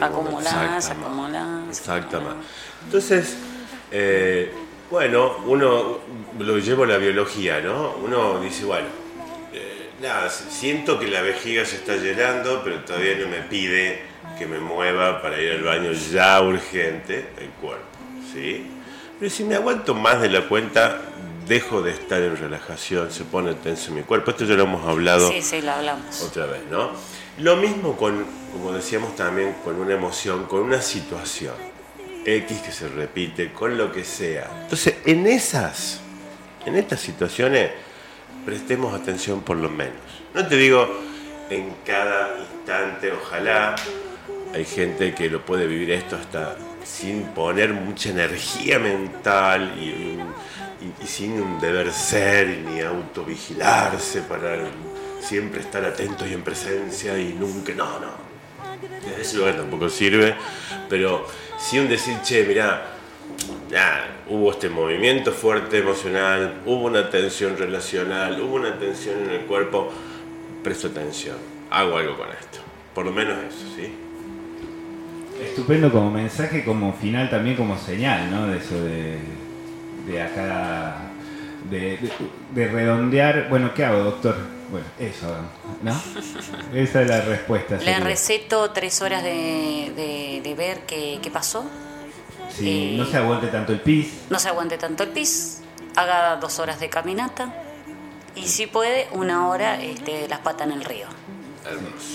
Acumulás, 0.00 0.90
acumulás. 0.90 1.68
Exactamente. 1.70 2.46
Entonces, 2.84 3.36
eh, 3.90 4.52
bueno, 4.88 5.38
uno 5.46 5.98
lo 6.38 6.58
llevo 6.58 6.84
a 6.84 6.86
la 6.86 6.98
biología, 6.98 7.60
¿no? 7.60 7.96
Uno 8.04 8.38
dice, 8.38 8.64
bueno, 8.64 9.07
nada, 10.00 10.28
siento 10.30 10.98
que 10.98 11.06
la 11.08 11.22
vejiga 11.22 11.64
se 11.64 11.76
está 11.76 11.96
llenando, 11.96 12.62
pero 12.64 12.80
todavía 12.84 13.16
no 13.16 13.28
me 13.28 13.42
pide 13.42 14.02
que 14.38 14.46
me 14.46 14.58
mueva 14.58 15.20
para 15.22 15.40
ir 15.40 15.52
al 15.52 15.62
baño 15.62 15.92
ya 15.92 16.40
urgente 16.40 17.28
el 17.38 17.48
cuerpo, 17.60 17.86
¿sí? 18.32 18.66
Pero 19.18 19.30
si 19.30 19.44
me 19.44 19.56
aguanto 19.56 19.94
más 19.94 20.20
de 20.20 20.30
la 20.30 20.46
cuenta, 20.48 21.00
dejo 21.46 21.82
de 21.82 21.90
estar 21.92 22.22
en 22.22 22.36
relajación, 22.36 23.10
se 23.10 23.24
pone 23.24 23.54
tenso 23.54 23.90
mi 23.90 24.02
cuerpo. 24.02 24.30
Esto 24.30 24.44
ya 24.44 24.54
lo 24.54 24.64
hemos 24.64 24.86
hablado 24.86 25.30
Sí, 25.32 25.42
sí, 25.42 25.60
lo 25.60 25.72
hablamos. 25.72 26.22
otra 26.22 26.46
vez, 26.46 26.62
¿no? 26.70 26.90
Lo 27.38 27.56
mismo 27.56 27.96
con, 27.96 28.24
como 28.52 28.72
decíamos 28.72 29.16
también, 29.16 29.54
con 29.64 29.76
una 29.80 29.94
emoción, 29.94 30.44
con 30.46 30.60
una 30.60 30.80
situación 30.82 31.54
X 32.24 32.58
que 32.60 32.70
se 32.70 32.88
repite, 32.88 33.52
con 33.52 33.76
lo 33.78 33.90
que 33.92 34.04
sea. 34.04 34.48
Entonces, 34.62 34.96
en 35.06 35.26
esas, 35.26 36.00
en 36.66 36.76
estas 36.76 37.00
situaciones, 37.00 37.70
prestemos 38.48 38.94
atención 38.94 39.42
por 39.42 39.58
lo 39.58 39.68
menos. 39.68 40.00
No 40.34 40.46
te 40.46 40.56
digo 40.56 40.88
en 41.50 41.70
cada 41.84 42.38
instante, 42.38 43.12
ojalá. 43.12 43.74
Hay 44.54 44.64
gente 44.64 45.14
que 45.14 45.28
lo 45.28 45.44
puede 45.44 45.66
vivir 45.66 45.90
esto 45.90 46.16
hasta 46.16 46.56
sin 46.82 47.24
poner 47.34 47.74
mucha 47.74 48.08
energía 48.08 48.78
mental 48.78 49.74
y, 49.78 50.18
sin 51.06 51.32
un 51.42 51.60
deber 51.60 51.92
ser 51.92 52.48
ni 52.64 52.80
autovigilarse 52.80 54.22
para 54.22 54.56
siempre 55.20 55.60
estar 55.60 55.84
atento 55.84 56.26
y 56.26 56.32
en 56.32 56.42
presencia 56.42 57.18
y 57.18 57.34
nunca, 57.34 57.74
no, 57.74 58.00
no. 58.00 58.12
Desde 59.04 59.20
ese 59.20 59.36
lugar 59.36 59.56
tampoco 59.56 59.90
sirve, 59.90 60.34
pero 60.88 61.26
sí 61.58 61.78
un 61.78 61.90
decir, 61.90 62.16
che, 62.22 62.44
mirá, 62.44 62.97
ya, 63.70 64.22
hubo 64.28 64.50
este 64.52 64.68
movimiento 64.68 65.32
fuerte 65.32 65.78
emocional, 65.78 66.62
hubo 66.66 66.86
una 66.86 67.10
tensión 67.10 67.56
relacional, 67.58 68.40
hubo 68.40 68.54
una 68.56 68.78
tensión 68.78 69.22
en 69.24 69.30
el 69.30 69.40
cuerpo, 69.42 69.90
presto 70.62 70.88
atención, 70.88 71.36
hago 71.70 71.96
algo 71.98 72.16
con 72.16 72.28
esto. 72.28 72.58
Por 72.94 73.04
lo 73.04 73.12
menos 73.12 73.36
eso, 73.44 73.64
¿sí? 73.76 73.92
Estupendo 75.42 75.92
como 75.92 76.10
mensaje, 76.10 76.64
como 76.64 76.92
final 76.94 77.30
también 77.30 77.56
como 77.56 77.78
señal, 77.78 78.30
¿no? 78.30 78.48
De 78.48 78.58
eso 78.58 78.74
de, 78.82 79.18
de 80.06 80.22
acá, 80.22 80.96
de, 81.70 81.78
de- 81.98 82.10
de 82.54 82.68
redondear. 82.68 83.46
Bueno, 83.48 83.72
¿qué 83.74 83.84
hago, 83.84 83.98
doctor? 84.02 84.36
Bueno, 84.70 84.86
eso 84.98 85.26
hagamos, 85.26 85.50
¿no? 85.82 86.76
Esa 86.78 87.02
es 87.02 87.08
la 87.08 87.20
respuesta. 87.20 87.76
Le 87.76 88.00
receto 88.00 88.70
tres 88.72 89.00
horas 89.00 89.22
de, 89.22 89.92
de- 89.94 90.40
de 90.42 90.54
ver 90.54 90.80
qué, 90.86 91.20
qué 91.22 91.30
pasó. 91.30 91.64
Si 92.54 92.94
Eh, 92.94 92.96
no 92.98 93.04
se 93.06 93.16
aguante 93.16 93.46
tanto 93.48 93.72
el 93.72 93.80
pis, 93.80 94.08
No 94.30 94.38
se 94.38 94.48
aguante 94.48 94.78
tanto 94.78 95.02
el 95.04 95.10
pis. 95.10 95.60
Haga 95.96 96.36
dos 96.36 96.58
horas 96.58 96.78
de 96.80 96.88
caminata. 96.88 97.52
Y 98.34 98.46
si 98.46 98.66
puede, 98.66 99.08
una 99.12 99.48
hora 99.48 99.80
este, 99.82 100.28
las 100.28 100.38
patas 100.40 100.66
en 100.68 100.72
el 100.74 100.84
río. 100.84 101.06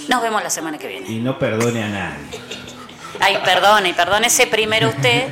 Nos 0.07 0.21
vemos 0.21 0.41
la 0.43 0.49
semana 0.49 0.77
que 0.77 0.87
viene. 0.87 1.07
y 1.09 1.19
no 1.19 1.37
perdone 1.37 1.83
a 1.83 1.89
nadie. 1.89 2.39
Ay, 3.19 3.37
perdone, 3.43 3.93
perdónese 3.93 4.47
primero 4.47 4.89
usted 4.89 5.31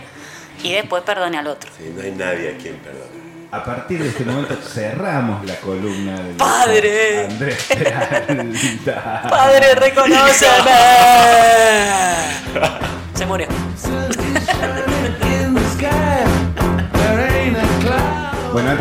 y 0.63 0.73
después 0.73 1.01
perdone 1.03 1.37
al 1.37 1.47
otro. 1.47 1.71
Sí, 1.77 1.91
no 1.95 2.01
hay 2.03 2.11
nadie 2.11 2.53
a 2.53 2.57
quien 2.57 2.75
perdonar. 2.77 3.07
A 3.53 3.63
partir 3.65 4.01
de 4.01 4.09
este 4.09 4.23
momento 4.23 4.55
cerramos 4.61 5.43
la 5.45 5.55
columna 5.57 6.21
del 6.21 6.35
Padre. 6.35 7.25
Andrés 7.25 7.65
Peralta. 7.67 9.23
Padre, 9.29 9.75
reconóceme. 9.75 10.71
Se 13.15 13.25
murió. 13.25 13.47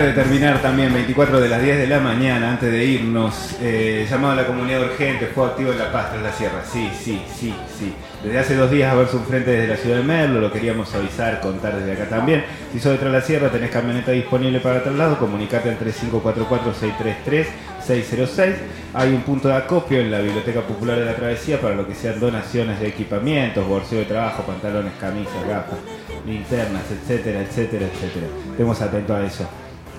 Antes 0.01 0.17
de 0.17 0.23
terminar 0.23 0.63
también, 0.63 0.95
24 0.95 1.41
de 1.41 1.49
las 1.49 1.63
10 1.63 1.77
de 1.77 1.87
la 1.87 2.01
mañana, 2.01 2.53
antes 2.53 2.73
de 2.73 2.87
irnos, 2.87 3.59
eh, 3.61 4.07
llamado 4.09 4.33
a 4.33 4.37
la 4.37 4.47
comunidad 4.47 4.83
urgente, 4.83 5.27
fue 5.27 5.45
activo 5.45 5.73
en 5.73 5.79
La 5.79 5.93
Paz, 5.93 6.11
tras 6.11 6.23
la 6.23 6.33
sierra. 6.33 6.65
Sí, 6.65 6.91
sí, 6.99 7.21
sí, 7.39 7.53
sí. 7.79 7.93
Desde 8.25 8.39
hace 8.39 8.57
dos 8.57 8.71
días 8.71 8.91
a 8.91 8.95
verse 8.95 9.17
un 9.17 9.27
frente 9.27 9.51
desde 9.51 9.69
la 9.69 9.77
ciudad 9.77 9.99
de 9.99 10.03
Merlo, 10.03 10.41
lo 10.41 10.51
queríamos 10.51 10.95
avisar, 10.95 11.39
contar 11.41 11.77
desde 11.77 11.93
acá 11.93 12.09
también. 12.09 12.47
Si 12.73 12.81
sos 12.81 12.93
de 12.93 12.99
Tras 12.99 13.13
la 13.13 13.21
Sierra, 13.21 13.51
tenés 13.51 13.71
camioneta 13.71 14.13
disponible 14.13 14.61
para 14.61 14.83
traslado, 14.83 15.19
comunicate 15.19 15.69
al 15.69 15.79
3544-633-606. 15.79 18.55
Hay 18.95 19.13
un 19.13 19.21
punto 19.21 19.49
de 19.49 19.55
acopio 19.55 20.01
en 20.01 20.11
la 20.11 20.21
Biblioteca 20.21 20.63
Popular 20.63 20.99
de 20.99 21.05
la 21.05 21.15
Travesía 21.15 21.61
para 21.61 21.75
lo 21.75 21.87
que 21.87 21.95
sean 21.95 22.19
donaciones 22.19 22.81
de 22.81 22.89
equipamientos, 22.89 23.69
bolseo 23.69 23.99
de 23.99 24.07
trabajo, 24.07 24.45
pantalones, 24.45 24.95
camisas, 24.99 25.47
gafas, 25.47 25.79
linternas, 26.27 26.85
etcétera, 26.91 27.43
etcétera, 27.43 27.85
etcétera. 27.85 28.29
Estemos 28.53 28.81
atentos 28.81 29.15
a 29.15 29.27
eso. 29.27 29.47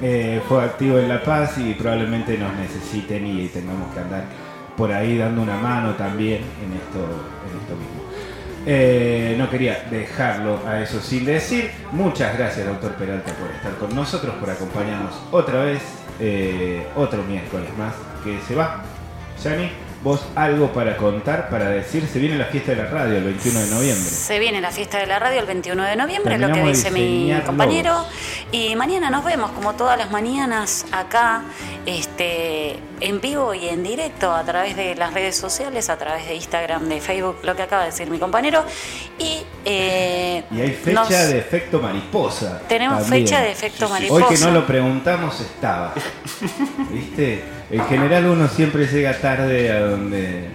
Eh, 0.01 0.41
fue 0.47 0.63
activo 0.63 0.97
en 0.97 1.07
La 1.07 1.21
Paz 1.23 1.57
y 1.59 1.73
probablemente 1.75 2.37
nos 2.37 2.53
necesiten 2.55 3.25
y 3.27 3.47
tengamos 3.49 3.93
que 3.93 3.99
andar 3.99 4.23
por 4.75 4.91
ahí 4.91 5.17
dando 5.17 5.43
una 5.43 5.57
mano 5.57 5.93
también 5.93 6.41
en 6.63 6.73
esto, 6.73 6.99
mismo. 7.75 8.01
Eh, 8.65 9.35
no 9.37 9.49
quería 9.49 9.85
dejarlo 9.91 10.59
a 10.67 10.81
eso 10.81 10.99
sin 10.99 11.25
decir. 11.25 11.69
Muchas 11.91 12.35
gracias, 12.37 12.65
doctor 12.65 12.93
Peralta, 12.95 13.31
por 13.33 13.51
estar 13.51 13.75
con 13.75 13.95
nosotros, 13.95 14.33
por 14.35 14.49
acompañarnos 14.49 15.13
otra 15.31 15.63
vez, 15.65 15.81
eh, 16.19 16.87
otro 16.95 17.21
miércoles 17.23 17.69
más 17.77 17.93
que 18.23 18.39
se 18.47 18.55
va. 18.55 18.83
Vos 20.03 20.19
algo 20.35 20.73
para 20.73 20.97
contar, 20.97 21.49
para 21.49 21.69
decir, 21.69 22.07
se 22.11 22.17
viene 22.17 22.35
la 22.35 22.45
fiesta 22.45 22.71
de 22.71 22.77
la 22.77 22.89
radio 22.89 23.17
el 23.17 23.23
21 23.23 23.59
de 23.59 23.67
noviembre. 23.67 24.09
Se 24.09 24.39
viene 24.39 24.59
la 24.59 24.71
fiesta 24.71 24.97
de 24.97 25.05
la 25.05 25.19
radio 25.19 25.39
el 25.41 25.45
21 25.45 25.83
de 25.83 25.95
noviembre, 25.95 26.37
lo 26.39 26.51
que 26.51 26.63
dice 26.63 26.89
mi 26.89 27.31
compañero. 27.45 28.03
Y 28.51 28.75
mañana 28.75 29.09
nos 29.11 29.23
vemos, 29.23 29.51
como 29.51 29.73
todas 29.75 29.97
las 29.99 30.09
mañanas, 30.09 30.85
acá, 30.91 31.43
este, 31.85 32.77
en 32.99 33.21
vivo 33.21 33.53
y 33.53 33.69
en 33.69 33.83
directo, 33.83 34.33
a 34.33 34.43
través 34.43 34.75
de 34.75 34.95
las 34.95 35.13
redes 35.13 35.35
sociales, 35.37 35.89
a 35.89 35.97
través 35.97 36.27
de 36.27 36.33
Instagram, 36.35 36.89
de 36.89 36.99
Facebook, 36.99 37.37
lo 37.43 37.55
que 37.55 37.61
acaba 37.61 37.83
de 37.83 37.91
decir 37.91 38.09
mi 38.09 38.17
compañero. 38.17 38.63
Y, 39.19 39.43
eh, 39.65 40.43
Y 40.51 40.61
hay 40.61 40.71
fecha 40.71 40.99
nos- 41.01 41.09
de 41.09 41.37
efecto 41.37 41.79
mariposa. 41.79 42.61
Tenemos 42.67 43.01
también. 43.03 43.27
fecha 43.27 43.41
de 43.41 43.51
efecto 43.51 43.85
Sí, 43.85 43.85
sí. 43.85 43.91
mariposa. 43.91 44.25
Hoy 44.27 44.35
que 44.35 44.41
no 44.43 44.51
lo 44.51 44.65
preguntamos 44.65 45.39
estaba. 45.41 45.93
¿Viste? 46.91 47.60
En 47.71 47.85
general 47.85 48.25
uno 48.27 48.47
siempre 48.49 48.85
llega 48.85 49.17
tarde 49.17 49.71
a 49.71 49.79
donde 49.81 50.45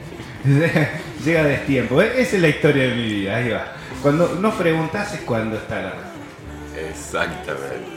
llega 1.24 1.40
a 1.40 1.44
destiempo. 1.44 2.00
E- 2.02 2.20
Esa 2.20 2.36
es 2.36 2.42
la 2.42 2.48
historia 2.48 2.84
de 2.88 2.94
mi 2.94 3.02
vida, 3.04 3.36
ahí 3.36 3.48
va. 3.50 3.72
Cuando 4.02 4.36
no 4.40 4.52
preguntás 4.56 5.14
es 5.14 5.20
cuando 5.20 5.56
está 5.56 5.76
la 5.82 5.90
respuesta. 5.92 6.90
Exactamente. 6.90 7.96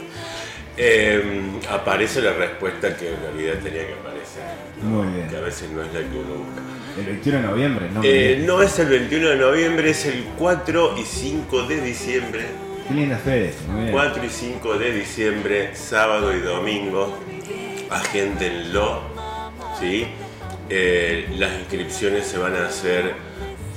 Eh, 0.81 1.41
aparece 1.69 2.21
la 2.21 2.31
respuesta 2.33 2.95
que 2.95 3.09
en 3.09 3.19
realidad 3.21 3.55
tenía 3.61 3.85
que 3.85 3.93
aparecer, 3.93 4.43
Muy 4.81 5.07
que 5.13 5.23
a 5.23 5.27
bien. 5.31 5.43
veces 5.43 5.69
no 5.71 5.81
es 5.81 5.87
la 5.93 5.99
que 5.99 6.17
uno 6.17 6.35
busca. 6.35 6.61
El 6.97 7.05
21 7.05 7.37
de 7.41 7.47
noviembre, 7.47 7.85
¿no? 7.93 8.01
Eh, 8.03 8.43
no 8.45 8.61
es 8.61 8.79
el 8.79 8.87
21 8.87 9.29
de 9.29 9.35
noviembre, 9.35 9.89
es 9.89 10.05
el 10.05 10.23
4 10.37 10.95
y 10.97 11.03
5 11.03 11.63
de 11.63 11.81
diciembre. 11.81 12.45
Qué 12.87 12.93
linda 12.93 13.17
fe 13.17 13.49
eso, 13.49 13.59
muy 13.67 13.81
bien. 13.81 13.91
4 13.91 14.23
y 14.25 14.29
5 14.29 14.77
de 14.77 14.91
diciembre, 14.93 15.75
sábado 15.75 16.33
y 16.35 16.39
domingo. 16.39 17.19
Agéndenlo. 17.89 19.01
¿sí? 19.79 20.07
Eh, 20.69 21.27
las 21.37 21.51
inscripciones 21.59 22.27
se 22.27 22.37
van 22.37 22.55
a 22.55 22.67
hacer 22.67 23.15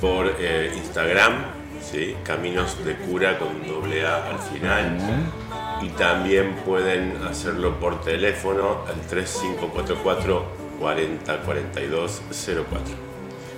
por 0.00 0.26
eh, 0.38 0.72
Instagram, 0.76 1.32
¿sí? 1.80 2.16
Caminos 2.24 2.84
de 2.84 2.96
Cura 2.96 3.38
con 3.38 3.66
doble 3.66 4.04
A 4.06 4.26
al 4.26 4.38
final. 4.38 4.98
Y 5.80 5.88
también 5.90 6.54
pueden 6.66 7.16
hacerlo 7.24 7.78
por 7.80 8.02
teléfono 8.02 8.84
al 8.86 9.00
3544 9.08 10.44
40 10.78 11.40
42 11.42 12.22
04. 12.30 13.11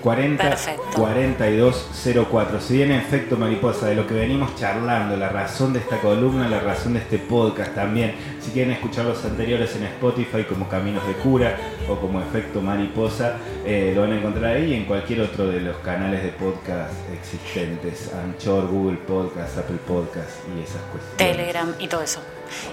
40 0.05 0.51
Perfecto. 0.51 0.83
4204. 0.99 2.61
Si 2.61 2.77
viene 2.77 2.99
efecto 2.99 3.39
mariposa 3.39 3.87
de 3.87 3.95
lo 3.95 4.07
que 4.07 4.13
venimos 4.13 4.55
charlando, 4.55 5.17
la 5.17 5.31
razón 5.31 5.73
de 5.73 5.79
esta 5.79 5.99
columna, 5.99 6.47
la 6.47 6.61
razón 6.61 6.93
de 6.93 6.99
este 6.99 7.17
podcast 7.19 7.75
también. 7.75 8.15
Si 8.39 8.51
quieren 8.51 8.73
escuchar 8.73 9.07
los 9.07 9.25
anteriores 9.25 9.75
en 9.77 9.85
Spotify 9.85 10.45
como 10.45 10.69
Caminos 10.69 11.07
de 11.07 11.15
Cura 11.15 11.57
o 11.89 11.97
como 11.97 12.21
efecto 12.21 12.61
mariposa, 12.61 13.39
eh, 13.65 13.93
lo 13.95 14.03
van 14.03 14.13
a 14.13 14.19
encontrar 14.19 14.57
ahí 14.57 14.73
y 14.73 14.75
en 14.75 14.85
cualquier 14.85 15.23
otro 15.23 15.47
de 15.47 15.61
los 15.61 15.79
canales 15.79 16.23
de 16.23 16.29
podcast 16.29 16.93
existentes. 17.11 18.13
Anchor, 18.13 18.67
Google 18.69 18.99
Podcast, 18.99 19.57
Apple 19.57 19.79
Podcast 19.89 20.33
y 20.55 20.65
esas 20.65 20.83
cuestiones. 20.93 21.17
Telegram 21.17 21.75
y 21.79 21.89
todo 21.89 22.03
eso. 22.03 22.21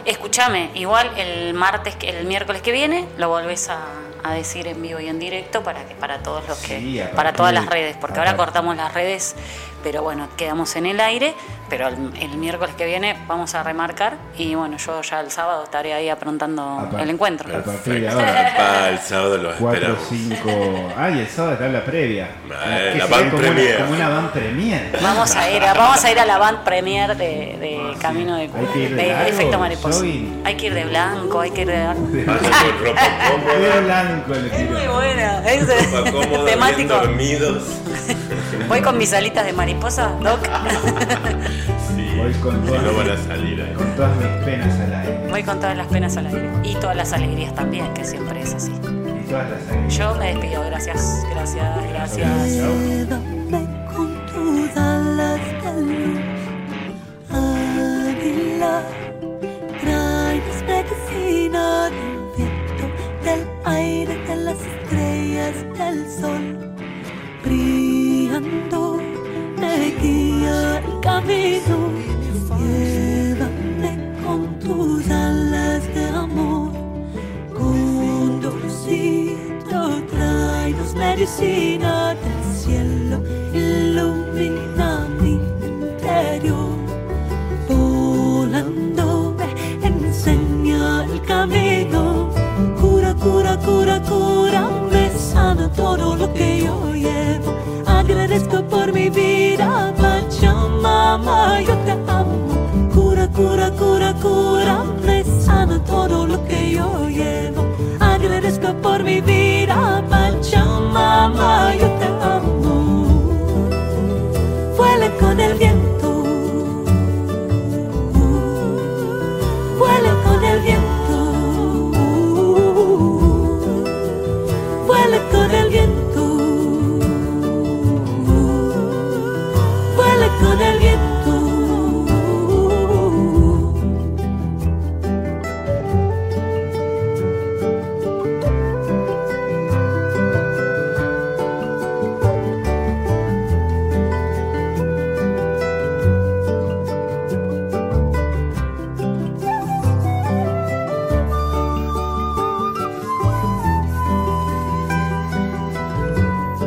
Escúchame, 0.03 0.69
igual 0.75 1.09
el 1.17 1.53
martes, 1.53 1.95
el 2.01 2.25
miércoles 2.25 2.61
que 2.61 2.73
viene, 2.73 3.07
lo 3.17 3.29
volvés 3.29 3.69
a, 3.69 3.85
a 4.23 4.34
decir 4.34 4.67
en 4.67 4.81
vivo 4.81 4.99
y 4.99 5.07
en 5.07 5.19
directo 5.19 5.63
para 5.63 5.86
que 5.86 5.95
para 5.95 6.23
todos 6.23 6.47
los 6.47 6.57
que, 6.60 6.79
Sí, 6.79 7.01
para 7.15 7.34
todas 7.34 7.53
las 7.53 7.65
redes, 7.65 7.97
porque 7.99 8.19
ahora 8.19 8.36
cortamos 8.38 8.75
las 8.75 8.93
redes, 8.93 9.36
pero 9.83 10.01
bueno, 10.03 10.27
quedamos 10.37 10.75
en 10.75 10.85
el 10.85 10.99
aire, 10.99 11.33
pero 11.69 11.87
el, 11.87 11.95
el 12.19 12.37
miércoles 12.37 12.75
que 12.75 12.85
viene 12.85 13.17
vamos 13.27 13.53
a 13.55 13.63
remarcar 13.63 14.17
y 14.37 14.55
bueno, 14.55 14.77
yo 14.77 15.01
ya 15.01 15.19
el 15.21 15.31
sábado 15.31 15.63
estaré 15.63 15.93
ahí 15.93 16.09
aprontando 16.09 16.89
el 16.99 17.09
encuentro. 17.09 17.47
A 17.55 17.61
partir 17.63 17.93
de 17.93 17.99
Perfecto. 18.01 18.19
ahora. 18.19 18.53
Para 18.57 18.89
el 18.89 18.99
sábado 18.99 19.37
los 19.37 19.55
4, 19.55 19.77
esperamos. 19.77 20.07
5. 20.09 20.93
Ay, 20.97 21.19
el 21.19 21.27
sábado 21.27 21.53
está 21.53 21.67
la 21.67 21.83
previa. 21.83 22.29
Eh, 22.65 22.89
¿Qué 22.93 22.97
la 22.99 23.05
van 23.07 23.29
como 23.29 23.41
premier. 23.41 23.75
Una, 23.77 23.85
como 23.85 23.95
una 23.97 24.09
van 24.09 24.31
premier. 24.31 24.99
Vamos 25.01 25.35
a 25.35 25.49
ir, 25.51 25.63
a- 25.63 25.73
vamos 25.73 26.03
a 26.05 26.11
ir 26.11 26.19
a 26.19 26.25
la 26.25 26.37
band 26.37 26.63
premier 26.63 27.15
de, 27.15 27.25
de 27.25 27.93
Camino 27.99 28.35
de, 28.35 28.43
Hay 28.43 28.49
que 28.73 28.79
ir 28.79 28.95
de 28.95 29.03
de 29.03 29.29
Efecto 29.29 29.59
Mariposa. 29.59 30.03
Hay 30.45 30.55
que 30.55 30.65
ir 30.67 30.73
de 30.73 30.85
blanco, 30.85 31.39
hay 31.41 31.51
que 31.51 31.61
ir 31.61 31.67
de 31.67 31.83
blanco 31.83 32.01
Es 34.53 34.69
muy 34.69 34.87
buena, 34.87 35.43
es 35.45 35.65
temático. 36.45 36.93
dormidos. 36.93 37.63
Voy 38.67 38.81
con 38.81 38.97
mis 38.97 39.13
alitas 39.13 39.45
de 39.45 39.53
mariposa, 39.53 39.70
Doc. 39.79 40.39
Sí, 41.95 42.17
Voy 42.17 42.34
con 42.36 42.62
todas, 42.65 42.84
no 42.84 42.93
van 42.93 43.10
a 43.10 43.17
salir 43.17 43.62
ahí. 43.62 43.73
con 43.73 43.95
todas 43.95 44.15
mis 44.17 44.27
penas 44.45 44.79
al 44.79 44.93
aire. 44.93 45.27
Voy 45.29 45.43
con 45.43 45.60
todas 45.60 45.77
las 45.77 45.88
penas 45.88 46.17
al 46.17 46.27
aire. 46.27 46.49
Y 46.63 46.75
todas 46.75 46.95
las 46.95 47.13
alegrías 47.13 47.53
también, 47.55 47.93
que 47.93 48.03
siempre 48.03 48.41
es 48.41 48.53
así. 48.53 48.71
Y 48.71 49.29
todas 49.29 49.49
las 49.49 49.69
alegrías. 49.69 49.97
Yo 49.97 50.15
me 50.15 50.27
despido, 50.34 50.63
gracias, 50.65 51.23
gracias, 51.31 51.89
gracias. 51.89 52.57
Chao. 53.10 53.30
see 81.31 81.77
now. 81.77 82.00